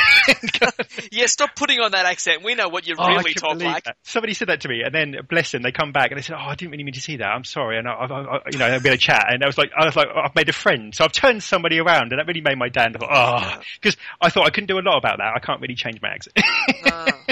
[1.10, 2.44] Yeah, stop putting on that accent.
[2.44, 3.84] We know what you Oh, really talk like.
[3.84, 3.96] that.
[4.02, 6.36] Somebody said that to me, and then bless them, they come back and they said,
[6.36, 7.26] "Oh, I didn't really mean to see that.
[7.26, 8.04] I'm sorry." And I, I,
[8.36, 10.20] I you know, we had a chat, and I was like, I was like, oh,
[10.20, 12.84] I've made a friend, so I've turned somebody around, and that really made my day.
[12.84, 13.10] And I thought,
[13.58, 15.32] oh, because I thought I couldn't do a lot about that.
[15.34, 16.38] I can't really change my accent.
[16.84, 17.06] No.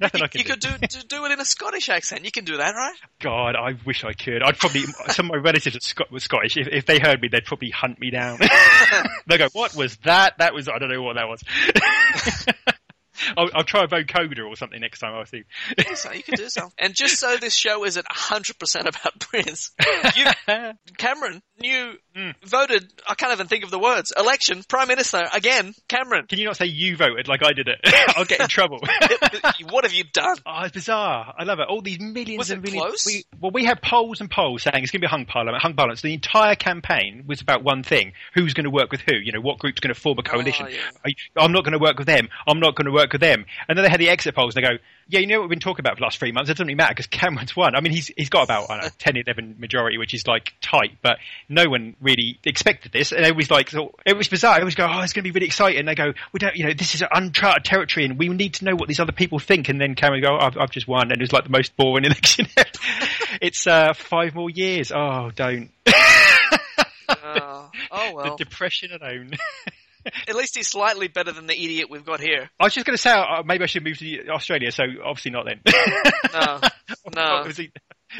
[0.00, 2.24] Nothing You, I can you could do do- do it in a Scottish accent.
[2.24, 2.94] You can do that, right?
[3.20, 4.42] God, I wish I could.
[4.42, 6.56] I'd probably some of my relatives are Scot- were Scottish.
[6.56, 8.38] If, if they heard me, they'd probably hunt me down.
[9.26, 10.38] they go, "What was that?
[10.38, 12.74] That was I don't know what that was."
[13.36, 15.14] I'll, I'll try a vocoder or something next time.
[15.14, 15.44] I see.
[15.94, 16.70] so you can do so.
[16.78, 19.72] And just so this show isn't 100% about Prince,
[20.16, 20.26] you,
[20.98, 22.34] Cameron, you Mm.
[22.44, 26.26] voted, I can't even think of the words, election, Prime Minister, again, Cameron.
[26.26, 27.78] Can you not say you voted like I did it?
[28.16, 28.80] I'll get in trouble.
[29.70, 30.36] what have you done?
[30.44, 31.32] Oh, it's bizarre.
[31.38, 31.68] I love it.
[31.68, 33.04] All these millions Was and millions.
[33.06, 35.62] We, well, we had polls and polls saying it's going to be a hung parliament,
[35.62, 36.00] hung parliament.
[36.00, 39.14] So the entire campaign was about one thing: who's going to work with who?
[39.14, 40.66] You know, what group's going to form a coalition?
[40.66, 40.78] Oh, yeah.
[41.06, 42.28] You- I'm not going to work with them.
[42.48, 43.44] I'm not going to work with them.
[43.68, 44.54] And then they had the exit polls.
[44.54, 44.76] and They go,
[45.08, 46.50] yeah, you know what we've been talking about for the last three months.
[46.50, 47.74] It doesn't really matter because Cameron's won.
[47.74, 50.54] I mean, he's he's got about I don't know 10, 11 majority, which is like
[50.60, 53.12] tight, but no one really expected this.
[53.12, 54.60] And it was like so it was bizarre.
[54.60, 55.80] It was go, oh, it's going to be really exciting.
[55.80, 58.64] And they go, we don't, you know, this is uncharted territory, and we need to
[58.64, 59.68] know what these other people think.
[59.68, 62.04] And then Cameron go, I've, I've just won, and it was like the most boring
[62.06, 62.46] election.
[62.56, 62.68] ever.
[63.40, 64.92] it's uh, five more years.
[64.94, 65.70] Oh, don't.
[67.08, 68.36] Uh, oh well.
[68.36, 69.32] The depression alone.
[70.28, 72.50] At least he's slightly better than the idiot we've got here.
[72.58, 74.72] I was just going to say uh, maybe I should move to Australia.
[74.72, 75.60] So obviously not then.
[76.32, 76.60] No,
[77.14, 77.44] no.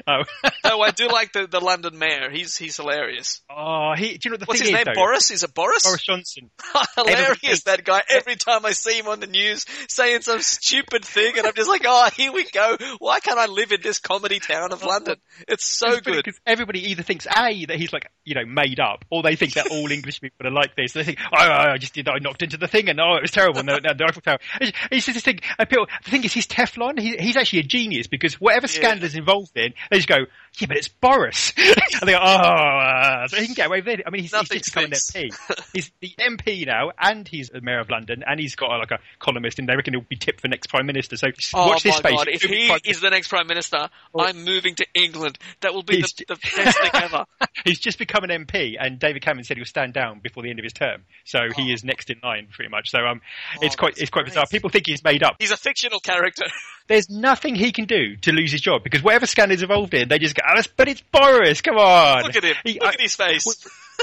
[0.07, 0.25] Oh.
[0.65, 2.29] No, I do like the, the London mayor.
[2.31, 3.41] He's he's hilarious.
[3.49, 4.19] oh, he.
[4.19, 4.85] Do you know the What's his is name?
[4.85, 4.93] though?
[4.95, 5.31] Boris?
[5.31, 5.83] Is it Boris?
[5.85, 6.51] Boris Johnson.
[6.97, 8.03] hilarious that guy.
[8.09, 11.69] Every time I see him on the news saying some stupid thing, and I'm just
[11.69, 12.77] like, oh, here we go.
[12.99, 15.17] Why can't I live in this comedy town of London?
[15.47, 16.17] It's so good.
[16.17, 19.55] Because everybody either thinks a that he's like you know made up, or they think
[19.55, 20.93] that all English people are like this.
[20.93, 23.17] They think, oh, oh, oh I just did, I knocked into the thing, and oh,
[23.17, 23.63] it was terrible.
[23.63, 24.39] No, no, the Eiffel Tower.
[24.61, 25.41] It's- He says this thing.
[25.59, 26.99] the thing is, he's Teflon.
[26.99, 30.27] He, he's actually a genius because whatever scandal is involved in, they just go,
[30.61, 31.53] yeah, but it's Boris.
[31.57, 31.75] and
[32.09, 34.03] they go, oh, uh, so he can get away with it.
[34.07, 34.91] I mean, he's, he's just become an.
[34.93, 35.31] MP.
[35.73, 38.91] he's the MP now, and he's the mayor of London, and he's got uh, like
[38.91, 41.17] a columnist, and they reckon he'll be tipped for next prime minister.
[41.17, 42.13] So Oh watch this space.
[42.17, 42.29] god!
[42.29, 43.89] If he prime- is the next prime minister,
[44.19, 45.39] I'm moving to England.
[45.61, 47.25] That will be He's the, the best thing ever.
[47.65, 50.59] He's just become an MP, and David Cameron said he'll stand down before the end
[50.59, 51.05] of his term.
[51.25, 52.91] So he is next in line, pretty much.
[52.91, 53.21] So um,
[53.61, 54.03] it's quite Oh.
[54.03, 54.33] it's quite great.
[54.35, 54.47] bizarre.
[54.51, 55.37] People think he's made up.
[55.39, 56.45] He's a fictional character.
[56.89, 60.09] There's nothing he can do to lose his job because whatever scandal is involved in,
[60.09, 61.61] they just go, oh, but it's Boris.
[61.61, 62.57] Come on, Look at him.
[62.65, 63.45] He- Look I- at his face.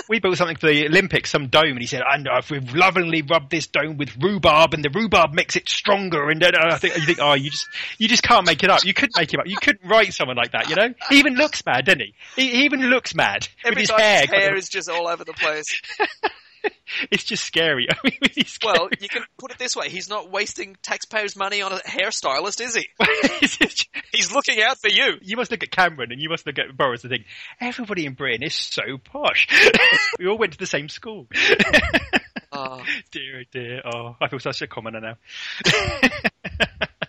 [0.10, 3.22] we built something for the Olympics, some dome, and he said, "And uh, we've lovingly
[3.22, 6.98] rubbed this dome with rhubarb, and the rhubarb makes it stronger." And uh, I think
[6.98, 7.68] you think, oh, you just
[7.98, 8.84] you just can't make it up.
[8.84, 9.48] You couldn't make it up.
[9.48, 10.70] You couldn't write someone like that.
[10.70, 12.14] You know, he even looks mad, doesn't he?
[12.36, 14.22] He, he even looks mad Every with his time hair.
[14.22, 15.82] his hair is just all over the place.
[17.12, 17.88] it's just scary.
[17.92, 18.74] I mean, scary.
[18.78, 22.62] Well, you can put it this way: he's not wasting taxpayers' money on a hairstylist,
[22.62, 22.88] is he?
[24.12, 25.16] He's looking out for you.
[25.22, 27.26] you must look at Cameron and you must look at Boris and think
[27.60, 29.48] everybody in Britain is so posh.
[30.20, 31.28] we all went to the same school.
[32.54, 32.82] Oh.
[33.12, 33.82] dear, dear.
[33.84, 35.18] Oh, I feel such a commoner now.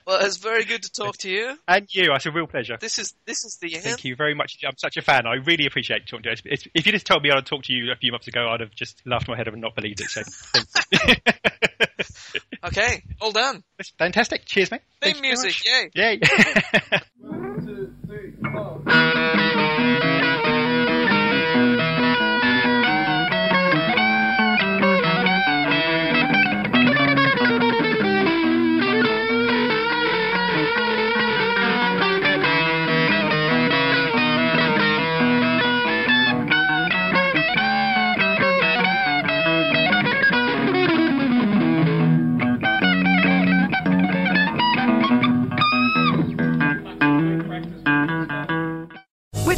[0.07, 1.59] Well, it's very good to talk to you.
[1.67, 2.77] and you, it's a real pleasure.
[2.81, 3.83] This is this is the end.
[3.85, 4.59] Thank you very much.
[4.65, 5.27] I'm such a fan.
[5.27, 6.33] I really appreciate talking to you.
[6.35, 8.49] It's- it's- If you just told me I'd talk to you a few months ago,
[8.49, 10.09] I'd have just laughed my head off and not believed it.
[10.09, 10.23] So.
[12.65, 13.63] Okay, all done.
[13.79, 14.45] It's fantastic.
[14.45, 14.81] Cheers, mate.
[15.01, 15.55] Theme Thank you very music,
[15.95, 15.95] much.
[15.95, 16.21] yay!
[18.93, 19.53] Yay.